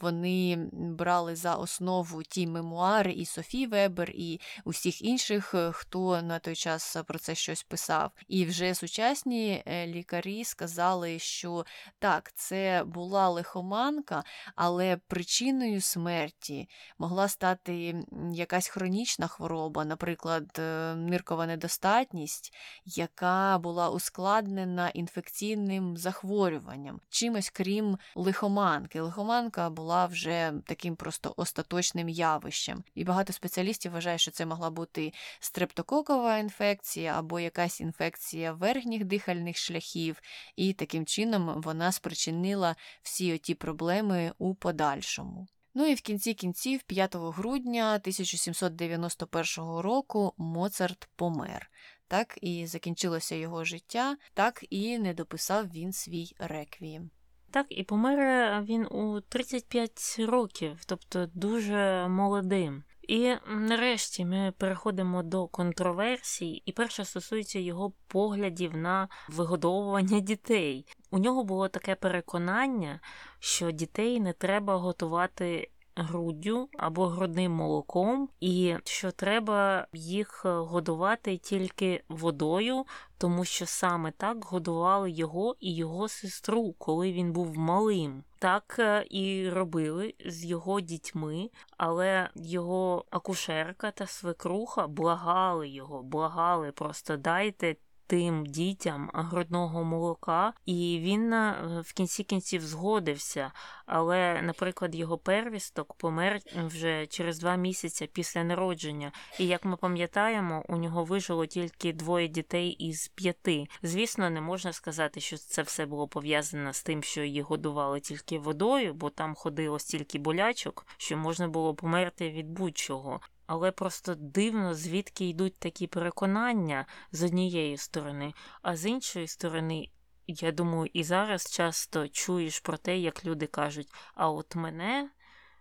[0.00, 6.54] вони брали за основу ті мемуари і Софі Вебер, і усіх інших, хто на той
[6.54, 8.12] час про це щось писав.
[8.28, 11.66] І вже сучасні е, лікарі сказали, що
[11.98, 14.24] так, це була лихоманка,
[14.56, 17.94] але причиною смерті могла стати
[18.32, 29.00] якась хронічна хвороба, наприклад, е, ниркова недостатність, яка була ускладнена інфекційним захворюванням, чимось крім лихоманки.
[29.00, 32.84] Лихоманка була вже таким просто остаточним явищем.
[32.94, 39.56] І багато спеціалістів вважають, що це могла бути стрептококова інфекція або якась інфекція верхніх дихальних
[39.56, 40.20] шляхів,
[40.56, 45.46] і таким чином вона спричинила всі оті проблеми у подальшому.
[45.74, 51.70] Ну і в кінці кінців, 5 грудня 1791 року, Моцарт помер.
[52.08, 57.10] Так і закінчилося його життя, так і не дописав він свій реквієм.
[57.50, 62.84] Так, і помер він у 35 років, тобто дуже молодим.
[63.08, 70.86] І нарешті ми переходимо до контроверсій, і перше стосується його поглядів на вигодовування дітей.
[71.10, 73.00] У нього було таке переконання,
[73.38, 82.04] що дітей не треба готувати груддю або грудним молоком, і що треба їх годувати тільки
[82.08, 82.84] водою,
[83.18, 88.24] тому що саме так годували його і його сестру, коли він був малим.
[88.38, 96.72] Так е, і робили з його дітьми, але його акушерка та свекруха благали його, благали
[96.72, 97.76] просто дайте
[98.06, 103.52] тим дітям грудного молока, і він е, в кінці кінців згодився.
[103.86, 109.12] Але, наприклад, його первісток помер вже через два місяці після народження.
[109.38, 113.66] І як ми пам'ятаємо, у нього вижило тільки двоє дітей із п'яти.
[113.82, 118.38] Звісно, не можна сказати, що це все було пов'язано з тим, що їх годували тільки
[118.38, 124.74] водою, бо там ходило стільки болячок, що можна було померти від будь-чого але просто дивно,
[124.74, 129.88] звідки йдуть такі переконання з однієї сторони, а з іншої сторони.
[130.26, 135.10] Я думаю, і зараз часто чуєш про те, як люди кажуть: а от мене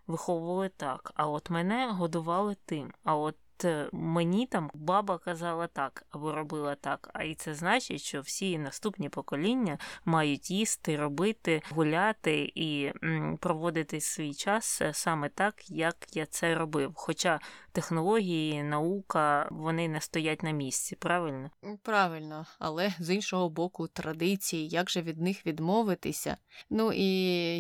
[0.07, 6.05] виховували так, а от мене годували тим, а от Е, мені там баба казала так
[6.09, 7.09] або робила так.
[7.13, 12.91] А і це значить, що всі наступні покоління мають їсти, робити, гуляти і
[13.39, 16.91] проводити свій час е, саме так, як я це робив.
[16.95, 17.39] Хоча
[17.73, 21.51] технології, наука вони не стоять на місці, правильно?
[21.81, 26.37] Правильно, але з іншого боку, традиції, як же від них відмовитися?
[26.69, 27.05] Ну і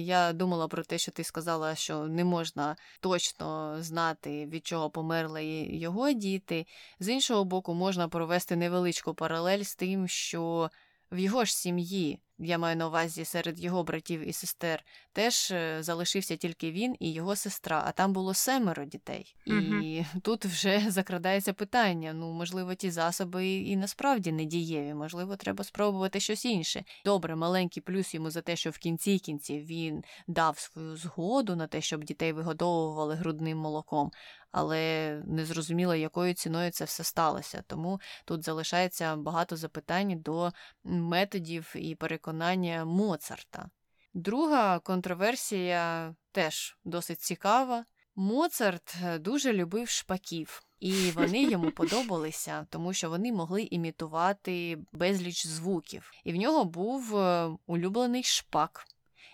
[0.05, 5.45] я думала про те, що ти сказала, що не можна точно знати, від чого померли
[5.69, 6.65] його діти.
[6.99, 10.69] З іншого боку, можна провести невеличку паралель з тим, що
[11.11, 14.83] в його ж сім'ї я маю на увазі серед його братів і сестер,
[15.13, 19.35] теж е, залишився тільки він і його сестра, а там було семеро дітей.
[19.45, 25.63] І тут вже закрадається питання: ну, можливо, ті засоби і насправді не дієві, можливо, треба
[25.63, 26.83] спробувати щось інше.
[27.05, 31.67] Добре, маленький плюс йому за те, що в кінці кінців він дав свою згоду на
[31.67, 34.11] те, щоб дітей вигодовували грудним молоком.
[34.53, 37.63] Але не зрозуміло, якою ціною це все сталося.
[37.67, 40.51] Тому тут залишається багато запитань до
[40.83, 43.69] методів і переконань виконання Моцарта.
[44.13, 47.85] Друга контроверсія теж досить цікава.
[48.15, 55.47] Моцарт е, дуже любив шпаків, і вони йому подобалися, тому що вони могли імітувати безліч
[55.47, 56.11] звуків.
[56.23, 58.85] І в нього був е, улюблений шпак.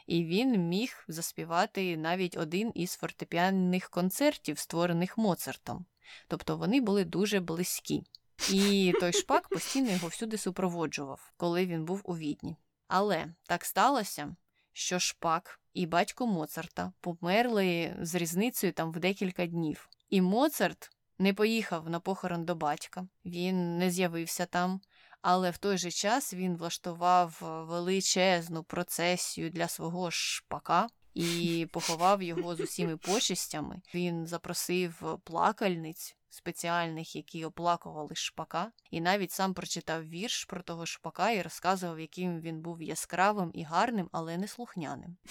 [0.09, 5.85] І він міг заспівати навіть один із фортепіанних концертів, створених Моцартом.
[6.27, 8.03] Тобто вони були дуже близькі.
[8.51, 12.55] І той шпак постійно його всюди супроводжував, коли він був у відні.
[12.87, 14.35] Але так сталося,
[14.73, 19.89] що шпак і батько Моцарта померли з різницею там в декілька днів.
[20.09, 20.89] І Моцарт
[21.19, 24.81] не поїхав на похорон до батька, він не з'явився там.
[25.21, 27.37] Але в той же час він влаштував
[27.69, 33.81] величезну процесію для свого шпака і поховав його з усіми почестями.
[33.93, 41.31] Він запросив плакальниць спеціальних, які оплакували шпака, і навіть сам прочитав вірш про того шпака
[41.31, 45.17] і розказував, яким він був яскравим і гарним, але не слухняним.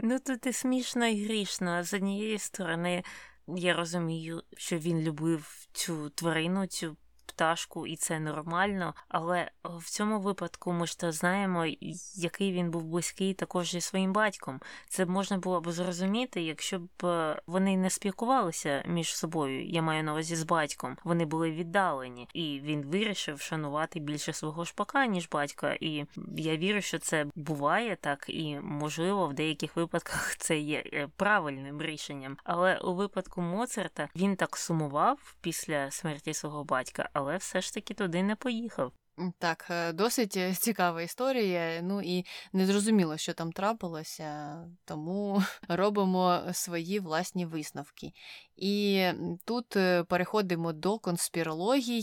[0.00, 1.84] Ну тут і смішно і грішно.
[1.84, 3.02] З однієї сторони,
[3.56, 6.96] я розумію, що він любив цю тварину, цю
[7.38, 8.94] пташку, і це нормально.
[9.08, 11.66] Але в цьому випадку ми ж то знаємо,
[12.14, 14.60] який він був близький також зі своїм батьком.
[14.88, 19.66] Це можна було б зрозуміти, якщо б е, вони не спілкувалися між собою.
[19.66, 20.96] Я маю на увазі з батьком.
[21.04, 25.76] Вони були віддалені, і він вирішив шанувати більше свого шпака, ніж батька.
[25.80, 26.04] І
[26.36, 31.82] я вірю, що це буває так, і можливо в деяких випадках це є е, правильним
[31.82, 32.36] рішенням.
[32.44, 37.08] Але у випадку Моцарта він так сумував після смерті свого батька.
[37.12, 38.92] але але все ж таки туди не поїхав.
[39.38, 41.82] Так, е, досить е, цікава історія.
[41.82, 48.12] Ну і незрозуміло, що там трапилося, тому робимо свої власні висновки.
[48.56, 49.04] І
[49.44, 52.02] тут е, переходимо до конспірологій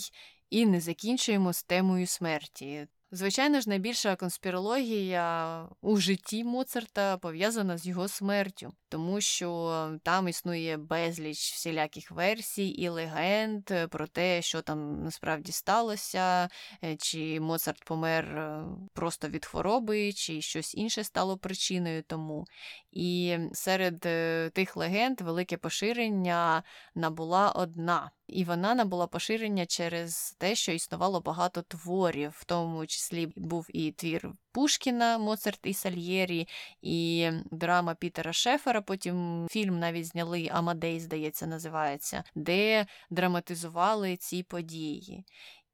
[0.49, 2.88] і не закінчуємо з темою смерті.
[3.11, 10.77] Звичайно ж, найбільша конспірологія у житті Моцарта пов'язана з його смертю, тому що там існує
[10.77, 16.49] безліч всіляких версій і легенд про те, що там насправді сталося,
[16.83, 22.45] е, чи Моцарт помер е, просто від хвороби, чи щось інше стало причиною тому.
[22.91, 26.63] І серед е, тих легенд велике поширення
[26.95, 28.11] набула одна.
[28.27, 33.91] І вона набула поширення через те, що існувало багато творів, в тому числі був і
[33.91, 36.47] твір Пушкіна, Моцарт і Сальєрі,
[36.81, 38.81] і драма Пітера Шеффера.
[38.81, 45.25] Потім фільм навіть зняли Амадей, здається, називається, де драматизували ці події.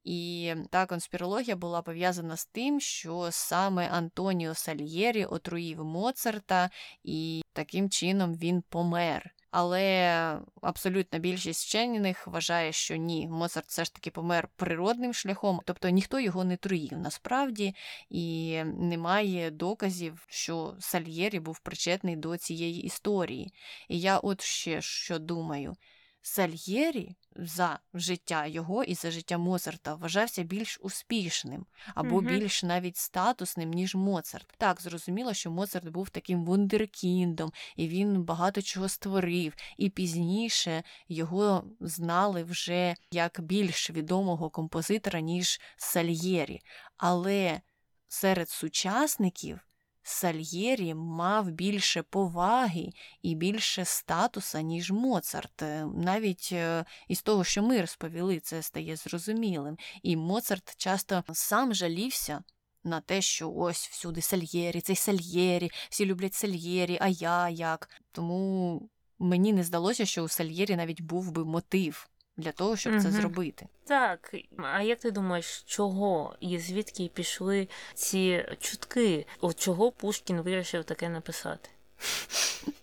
[0.03, 6.69] І та конспірологія була пов'язана з тим, що саме Антоніо Сальєрі отруїв Моцарта,
[7.03, 9.35] і таким чином він помер.
[9.51, 15.89] Але абсолютна більшість вчених вважає, що ні, Моцарт все ж таки помер природним шляхом, тобто
[15.89, 17.75] ніхто його не труїв насправді,
[18.09, 23.53] і немає доказів, що Сальєрі був причетний до цієї історії.
[23.89, 25.75] І я от ще що думаю.
[26.21, 31.65] Сальєрі за життя його і за життя Моцарта вважався більш успішним
[31.95, 32.21] або угу.
[32.21, 34.53] більш навіть статусним, ніж Моцарт.
[34.57, 41.63] Так, зрозуміло, що Моцарт був таким вундеркіндом, і він багато чого створив, і пізніше його
[41.79, 46.61] знали вже як більш відомого композитора, ніж Сальєрі.
[46.97, 47.61] Але
[48.07, 49.59] серед сучасників
[50.03, 52.89] Сальєрі мав більше поваги
[53.21, 55.61] і більше статуса, ніж Моцарт.
[55.61, 59.77] Е, навіть е, із того, що ми розповіли, це стає зрозумілим.
[60.03, 62.43] І Моцарт часто сам жалівся
[62.83, 67.89] на те, що ось всюди Сальєрі, цей Сальєрі, всі люблять Сальєрі, а я як.
[68.11, 68.89] Тому
[69.19, 73.01] мені не здалося, що у Сальєрі навіть був би мотив для того, щоб угу.
[73.01, 73.67] це зробити.
[73.85, 79.25] Так, а як ти думаєш, чого і звідки пішли ці чутки?
[79.41, 81.69] От чого Пушкін вирішив таке написати?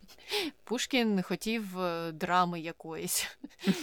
[0.64, 3.36] Пушкін хотів е, драми якоїсь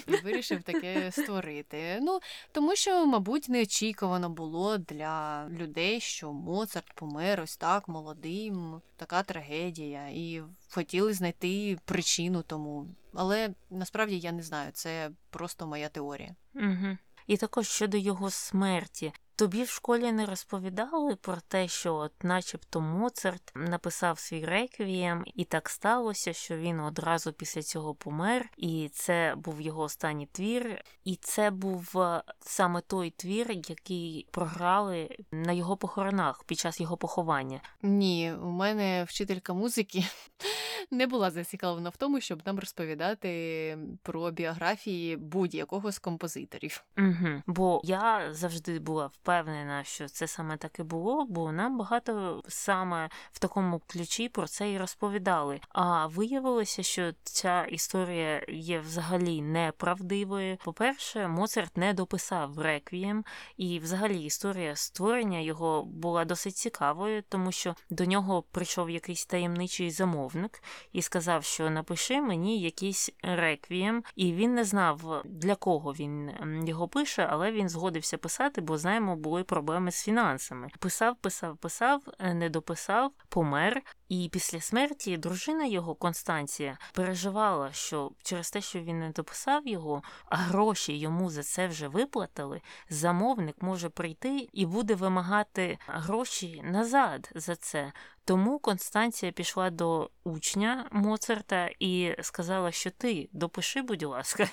[0.08, 2.00] і вирішив таке створити.
[2.02, 2.20] Ну,
[2.52, 10.08] тому що, мабуть, неочікувано було для людей, що Моцарт помер ось так молодим, така трагедія,
[10.08, 12.88] і хотіли знайти причину тому.
[13.14, 16.36] Але насправді я не знаю, це просто моя теорія.
[16.56, 16.98] Угу.
[17.28, 19.14] І також щодо його смерті.
[19.38, 25.44] Тобі в школі не розповідали про те, що, от, начебто, Моцарт написав свій реквієм, і
[25.44, 31.16] так сталося, що він одразу після цього помер, і це був його останній твір, і
[31.16, 37.62] це був е, саме той твір, який програли на його похоронах під час його поховання.
[37.82, 40.04] Ні, у мене вчителька музики
[40.92, 46.84] не була зацікавлена в тому, щоб нам розповідати про біографії будь-якого з композиторів.
[46.98, 47.42] Угу.
[47.48, 53.10] Бо я завжди була впевнена, що це саме так і було, бо нам багато саме
[53.32, 55.60] в такому ключі про це і розповідали.
[55.70, 60.58] А виявилося, що ця історія є взагалі неправдивою.
[60.64, 63.26] По-перше, Моцарт не дописав реквієм,
[63.58, 69.92] і взагалі історія створення його була досить цікавою, тому що до нього прийшов якийсь таємничий
[69.92, 70.64] замовник
[70.94, 76.32] і сказав, що напиши мені якийсь реквієм, і він не знав для кого він
[76.68, 80.68] його пише, але він згодився писати, бо знаємо, були проблеми з фінансами.
[80.80, 82.02] Писав, писав, писав,
[82.34, 83.82] не дописав, помер.
[84.10, 90.04] І після смерті дружина його Констанція переживала, що через те, що він не дописав його,
[90.26, 92.62] а гроші йому за це вже виплатили.
[92.90, 97.92] Замовник може прийти і буде вимагати гроші назад за це.
[98.26, 104.50] Тому Констанція пішла до учня Моцарта і сказала, що ти допиши, будь ласка,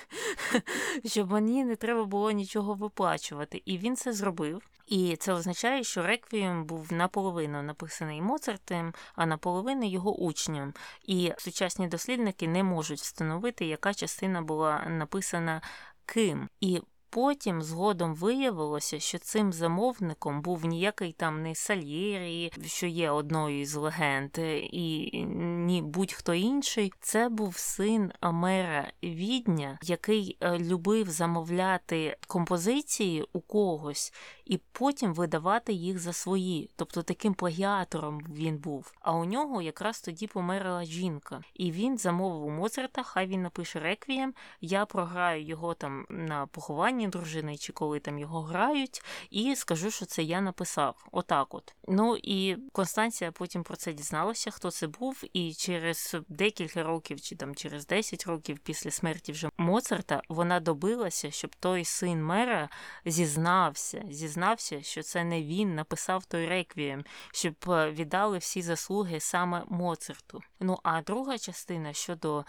[1.05, 3.61] щоб мені не треба було нічого виплачувати.
[3.65, 4.61] І він це зробив.
[4.93, 10.73] І це означає, що реквієм був наполовину написаний Моцартом, а наполовину його учнем.
[11.03, 15.61] І сучасні дослідники не можуть встановити, яка частина була написана
[16.05, 16.49] ким.
[16.61, 16.81] І
[17.13, 23.75] Потім згодом виявилося, що цим замовником був ніякий там не Сальєрі, що є одною із
[23.75, 24.37] легенд,
[24.71, 25.25] і
[25.65, 26.93] ні будь-хто інший.
[26.99, 34.13] Це був син Амера Відня, який е, любив замовляти композиції у когось
[34.45, 36.69] і потім видавати їх за свої.
[36.75, 38.93] Тобто таким плагіатором він був.
[39.01, 41.41] А у нього якраз тоді померла жінка.
[41.53, 44.33] І він замовив у Моцарта, хай він напише реквієм.
[44.61, 50.05] Я програю його там на похованні дружини, чи коли там його грають, і скажу, що
[50.05, 51.05] це я написав.
[51.11, 51.75] Отак от.
[51.87, 57.35] Ну і Констанція потім про це дізналася, хто це був, і через декілька років, чи
[57.35, 62.69] там через 10 років після смерті вже Моцарта вона добилася, щоб той син мера
[63.05, 69.63] зізнався, зізнався, що це не він написав той реквієм, щоб е, віддали всі заслуги саме
[69.69, 70.41] Моцарту.
[70.59, 72.45] Ну а друга частина щодо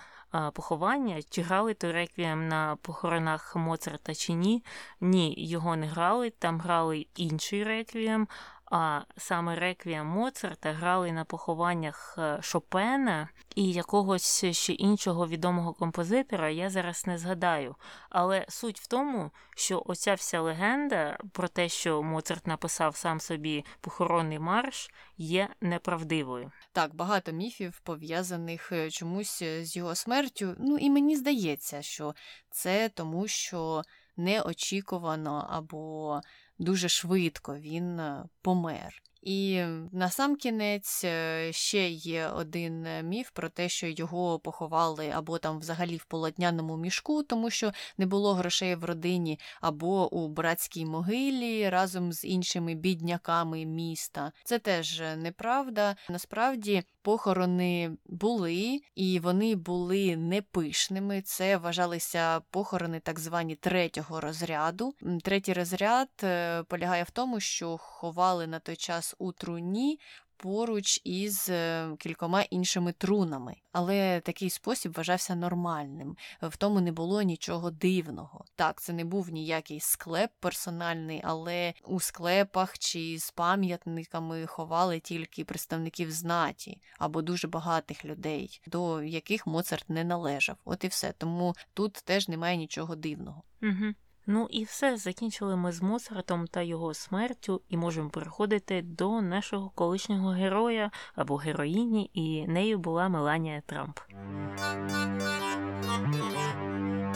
[0.55, 4.65] поховання, чи грали той реквієм на похоронах Моцарта чи ні.
[5.01, 8.29] Ні, його не грали, там грали інший реквієм,
[8.71, 16.51] а саме реквієм Моцарта грали на похованнях е, Шопена і якогось ще іншого відомого композитора,
[16.51, 17.77] я зараз не згадаю.
[18.11, 23.65] Але суть в тому, що оця вся легенда про те, що Моцарт написав сам собі
[23.81, 26.53] похоронний марш, є неправдивою.
[26.73, 30.57] Так, багато міфів пов'язаних е, чомусь е, з його смертю.
[30.59, 32.15] Ну і мені здається, що
[32.51, 33.83] це тому, що
[34.17, 36.21] неочікувано або
[36.59, 39.03] дуже швидко він е, помер.
[39.25, 45.11] І на сам кінець е, ще є один е, міф про те, що його поховали
[45.15, 50.29] або там взагалі в полотняному мішку, тому що не було грошей в родині, або у
[50.29, 54.33] братській могилі разом з іншими бідняками міста.
[54.45, 55.97] Це теж неправда.
[56.09, 61.23] Насправді похорони були, і вони були непишними.
[61.23, 64.95] Це вважалися похорони так звані третього розряду.
[65.23, 69.99] Третій розряд е, полягає в тому, що ховали на той час у труні.
[70.37, 77.23] Поруч із е, кількома іншими трунами, але такий спосіб вважався нормальним, в тому не було
[77.23, 78.45] нічого дивного.
[78.57, 85.45] Так, це не був ніякий склеп персональний, але у склепах чи з пам'ятниками ховали тільки
[85.45, 90.57] представників знаті або дуже багатих людей, до яких Моцарт не належав.
[90.65, 91.13] От і все.
[91.19, 93.43] Тому тут теж немає нічого дивного.
[93.63, 93.95] Угу.
[94.27, 99.71] Ну і все, закінчили ми з Моцартом та його смертю, і можемо переходити до нашого
[99.71, 104.01] колишнього героя або героїні, і нею була Меланія Трамп.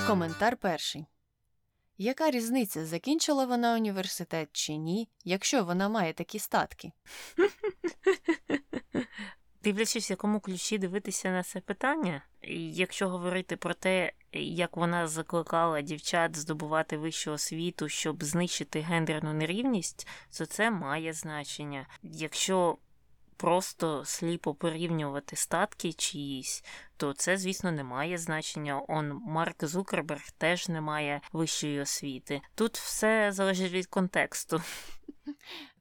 [0.06, 1.06] Коментар перший.
[1.98, 6.92] Яка різниця, закінчила вона університет чи ні, якщо вона має такі статки?
[9.62, 12.22] Дивлячись, в якому ключі дивитися на це питання,
[12.72, 20.08] якщо говорити про те, як вона закликала дівчат здобувати вищу освіту, щоб знищити гендерну нерівність,
[20.38, 21.86] то це має значення.
[22.02, 22.78] Якщо
[23.36, 26.64] просто сліпо порівнювати статки чиїсь,
[26.96, 28.82] то це, звісно, не має значення.
[28.88, 32.40] Он Марк Зукерберг теж не має вищої освіти.
[32.54, 34.62] Тут все залежить від контексту.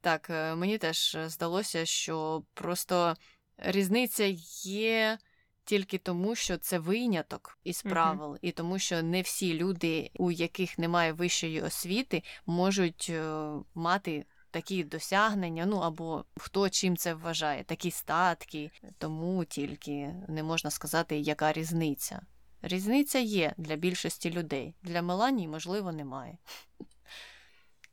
[0.01, 3.15] Так, е, мені теж здалося, що просто
[3.57, 4.23] різниця
[4.63, 5.17] є
[5.63, 8.39] тільки тому, що це виняток із правил, uh-huh.
[8.41, 14.83] і тому, що не всі люди, у яких немає вищої освіти, можуть е, мати такі
[14.83, 21.53] досягнення, ну або хто чим це вважає, такі статки, тому тільки не можна сказати, яка
[21.53, 22.21] різниця.
[22.61, 24.75] Різниця є для більшості людей.
[24.83, 26.37] Для Меланії, можливо, немає.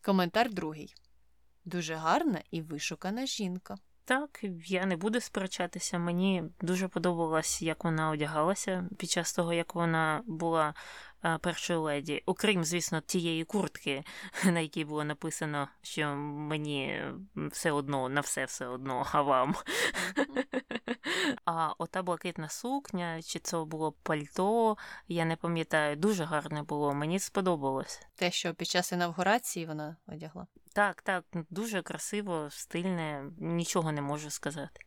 [0.03, 0.95] Коментар другий.
[1.65, 3.77] Дуже гарна і вишукана жінка.
[4.07, 5.99] Так, я не буду сперечатися.
[5.99, 10.75] Мені дуже подобалось, як вона одягалася під час того, як вона була
[11.25, 12.23] е, першою леді.
[12.27, 14.05] Окрім, звісно, тієї куртки,
[14.45, 17.03] на якій було написано, що мені
[17.35, 19.55] все одно, на все все одно, а вам.
[21.45, 24.77] А ота блакитна сукня, чи це було пальто,
[25.09, 28.07] я не пам'ятаю, дуже гарне було, мені сподобалось.
[28.15, 30.47] Те, що під час інавгурації вона одягла.
[30.75, 34.81] Так, так, дуже красиво, стильне, нічого не можу сказати.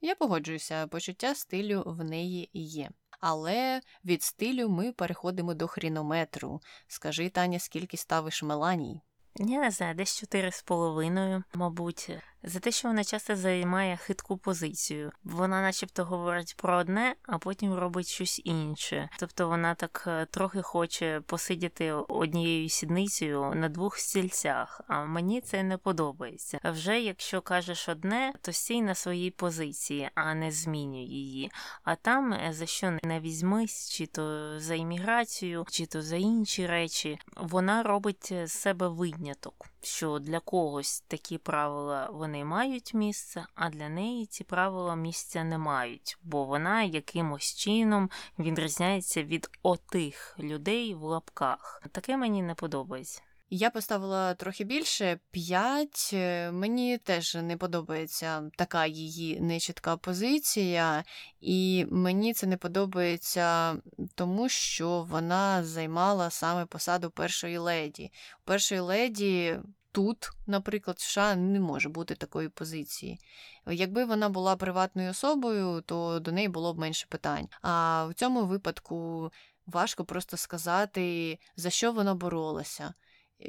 [0.00, 2.90] Я погоджуюся, почуття стилю в неї є.
[3.20, 6.60] Але від стилю ми переходимо до хрінометру.
[6.86, 9.00] Скажи, Таня, скільки ставиш меланій?
[9.34, 12.10] Я не знаю, десь чотири з половиною, мабуть,
[12.42, 15.12] за те, що вона часто займає хитку позицію.
[15.24, 19.08] Вона, начебто, говорить про одне, а потім робить щось інше.
[19.18, 25.62] Тобто вона так е, трохи хоче посидіти однією сідницею на двох стільцях, а мені це
[25.62, 26.58] не подобається.
[26.62, 31.50] А вже якщо кажеш одне, то стій на своїй позиції, а не змінюй її.
[31.84, 36.66] А там е, за що не візьмись, чи то за імміграцію, чи то за інші
[36.66, 43.70] речі, вона робить з себе виняток, що для когось такі правила вони мають місце, а
[43.70, 50.94] для неї ці правила місця не мають, бо вона якимось чином відрізняється від отих людей
[50.94, 51.82] в лапках.
[51.92, 53.22] Таке мені не подобається.
[53.50, 56.10] Я поставила трохи більше п'ять.
[56.52, 61.04] Мені теж не подобається така її нечітка позиція,
[61.40, 63.76] і мені це не подобається
[64.14, 68.10] тому, що вона займала саме посаду першої леді.
[68.44, 69.58] Першої леді
[69.92, 73.18] тут, наприклад, в США не може бути такої позиції.
[73.66, 77.48] Якби вона була приватною особою, то до неї було б менше питань.
[77.62, 79.30] А в цьому випадку
[79.66, 82.94] важко просто сказати, за що вона боролася,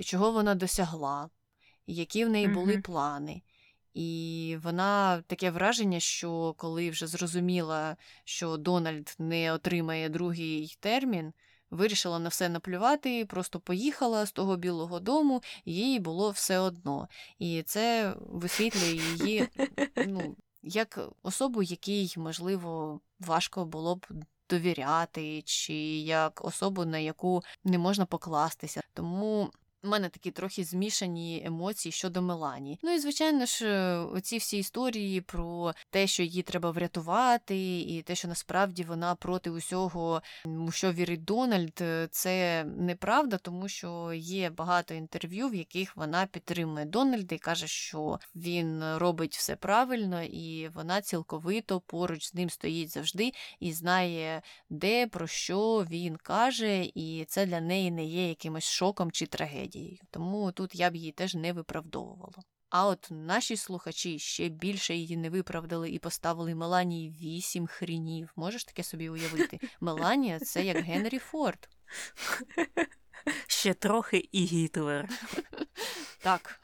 [0.04, 1.30] чого вона досягла,
[1.88, 2.82] які в неї були Мгм.
[2.82, 3.42] плани.
[3.94, 11.34] І вона таке враження, що коли вже зрозуміла, що Дональд не отримає другий термін,
[11.72, 17.08] вирішила на все наплювати, просто поїхала з того білого дому, їй було все одно.
[17.40, 19.48] І це висвітлює її
[20.08, 24.06] ну, як особу, якій, можливо, важко було б
[24.50, 28.82] довіряти, чи як особу, на яку не можна покластися.
[28.94, 29.52] Тому.
[29.84, 32.80] У мене такі трохи змішані емоції щодо Мелані.
[32.84, 38.02] Ну і звичайно ж, е, оці всі історії про те, що її треба врятувати, і
[38.02, 40.22] те, що насправді вона проти усього,
[40.72, 46.86] що вірить Дональд, е, це неправда, тому що є багато інтерв'ю, в яких вона підтримує
[46.86, 52.94] Дональда і каже, що він робить все правильно, і вона цілковито поруч з ним стоїть
[52.94, 58.70] завжди і знає, де про що він каже, і це для неї не є якимось
[58.70, 59.69] шоком чи трагедією.
[60.12, 62.44] Тому тут я б її теж не виправдовувала.
[62.70, 68.32] А от наші слухачі ще більше її не виправдали і поставили Меланії вісім хрінів.
[68.36, 69.60] Можеш таке собі уявити?
[69.82, 71.70] Меланія це як Генрі Форд.
[73.48, 75.10] Ще трохи і Гітлер.
[76.20, 76.62] Так,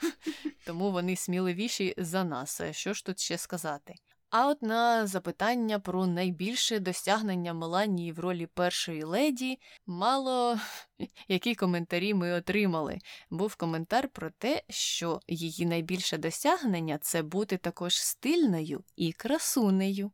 [0.65, 2.61] тому вони сміливіші за нас.
[2.71, 3.95] Що ж тут ще сказати?
[4.29, 10.59] А от на запитання про найбільше досягнення Меланії в ролі першої леді мало
[11.27, 12.99] які коментарі ми отримали.
[13.29, 20.11] Був коментар про те, що її найбільше досягнення це бути також стильною і красунею.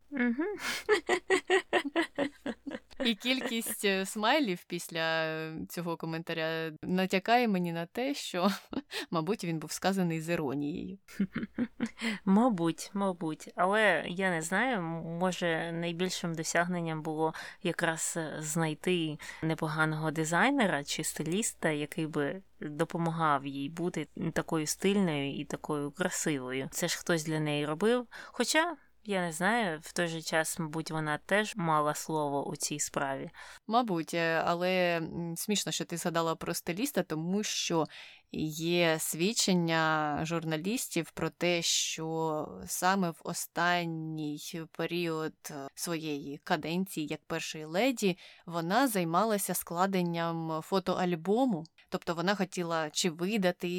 [3.05, 8.49] І кількість е, смайлів після е, цього коментаря натякає мені на те, що,
[9.11, 10.97] мабуть, він був сказаний з іронією.
[12.25, 14.81] Мабуть, мабуть, але я не знаю.
[14.81, 17.33] Може, найбільшим досягненням було
[17.63, 25.45] якраз е, знайти непоганого дизайнера чи стиліста, який би допомагав їй бути такою стильною і
[25.45, 26.69] такою красивою.
[26.71, 28.07] Це ж хтось для неї робив.
[28.25, 28.77] Хоча.
[29.03, 33.29] Я не знаю, в той же час, мабуть, вона теж мала слово у цій справі.
[33.67, 35.01] Мабуть, е, але
[35.35, 37.87] смішно, що ти згадала про стиліста, тому що
[38.31, 44.39] є свідчення журналістів про те, що саме в останній
[44.71, 51.63] період е, своєї каденції, як першої леді, вона займалася складенням фотоальбому.
[51.89, 53.69] Тобто вона хотіла чи видати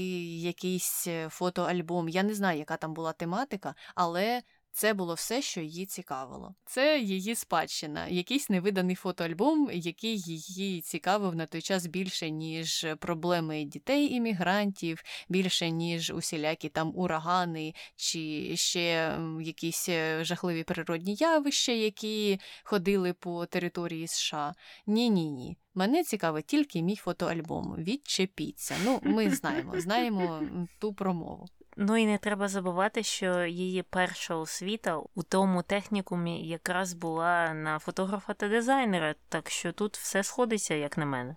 [0.41, 2.09] якийсь е, фотоальбом.
[2.09, 4.43] Я не знаю, яка там була тематика, але
[4.75, 6.55] Це було все, що її цікавило.
[6.65, 13.65] Це її спадщина, якийсь невиданий фотоальбом, який її цікавив на той час більше, ніж проблеми
[13.65, 22.41] дітей іммігрантів, більше ніж усілякі там урагани чи ще якісь е, жахливі природні явища, які
[22.65, 24.55] ходили по території США.
[24.87, 25.57] Ні, ні, ні.
[25.75, 27.75] Мене цікавить тільки мій фотоальбом.
[27.79, 28.75] Відчепіться.
[28.85, 30.43] Ну, ми знаємо, знаємо
[30.79, 31.47] ту промову.
[31.77, 37.79] Ну і не треба забувати, що її перша освіта у тому технікумі якраз була на
[37.79, 41.37] фотографа та дизайнера, так що тут все сходиться, як на мене.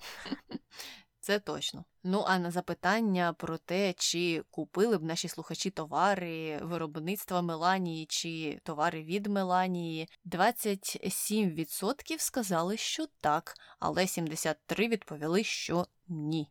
[1.26, 1.86] Це точно.
[2.04, 8.60] Ну а на запитання про те, чи купили б наші слухачі товари виробництва Меланії чи
[8.64, 16.50] товари від Меланії, 27% сказали, що так, але 73% відповіли, що ні.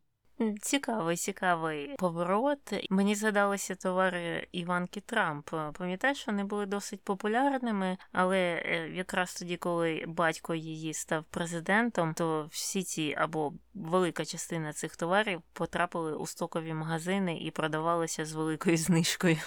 [0.62, 2.59] Цікавий, цікавий поворот.
[2.90, 5.51] Мені згадалися товари Іванки Трамп.
[5.78, 12.48] Пам'ятаєш, вони були досить популярними, але е, якраз тоді, коли батько її став президентом, то
[12.51, 18.77] всі ці або велика частина цих товарів потрапили у стокові магазини і продавалися з великою
[18.77, 19.39] знижкою.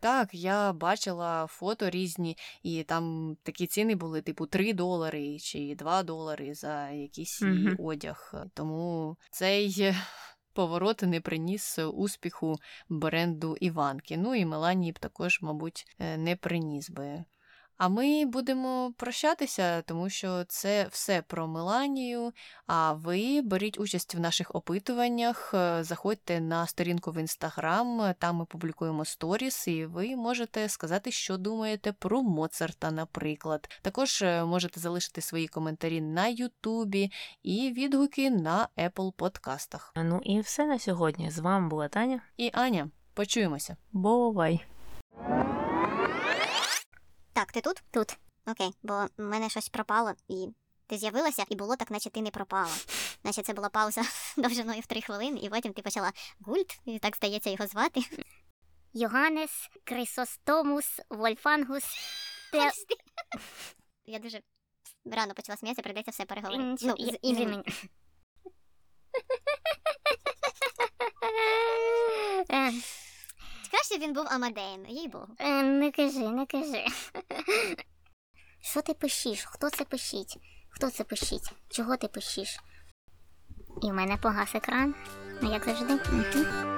[0.00, 6.02] Так, я бачила фото різні, і там такі ціни були, типу, 3 долари чи 2
[6.02, 7.76] долари за якийсь Мгм.
[7.78, 8.34] одяг.
[8.54, 9.94] Тому цей
[10.56, 12.56] поворот не приніс успіху
[12.88, 14.16] бренду Іванки.
[14.16, 17.24] Ну і Меланії б також, мабуть, е, не приніс би.
[17.78, 22.32] А ми будемо прощатися, тому що це все про Меланію.
[22.66, 28.44] А ви беріть участь в наших опитуваннях, е, заходьте на сторінку в інстаграм, там ми
[28.44, 33.68] публікуємо сторіс, і ви можете сказати, що думаєте про Моцарта, наприклад.
[33.82, 37.10] Також е, можете залишити свої коментарі на Ютубі
[37.42, 39.92] і відгуки на Apple подкастах.
[39.96, 41.30] Ну і все на сьогодні.
[41.30, 42.20] З вами була Таня.
[42.36, 43.76] І Аня, почуємося.
[43.92, 44.64] Бувай!
[47.36, 47.82] Так, ти тут?
[47.90, 48.18] Тут.
[48.46, 50.48] Окей, бо в мене щось пропало, і
[50.86, 52.70] ти з'явилася, і було так, наче ти не пропала.
[53.24, 54.02] Наче це була пауза
[54.36, 58.00] довжиною в три хвилини, і потім ти почала гульт, і так здається його звати.
[58.92, 61.84] Йоганнес, Крисостомус, Вольфангус.
[62.52, 62.70] Те...
[64.06, 64.40] Я дуже
[65.04, 66.86] рано почала сміятися, прийдеться все переговорити.
[66.86, 67.64] Ну, з іменем.
[73.76, 75.26] Краще він був Амадеєм, їй богу.
[75.38, 76.84] е, Не кажи, не кажи.
[78.60, 79.44] Що ти пишеш?
[79.44, 80.38] Хто це пишіть?
[80.70, 81.50] Хто це пишіть?
[81.70, 82.60] Чого ти пишеш?
[83.82, 84.94] І в мене погас екран,
[85.42, 85.94] як завжди.
[85.94, 86.75] Мгм.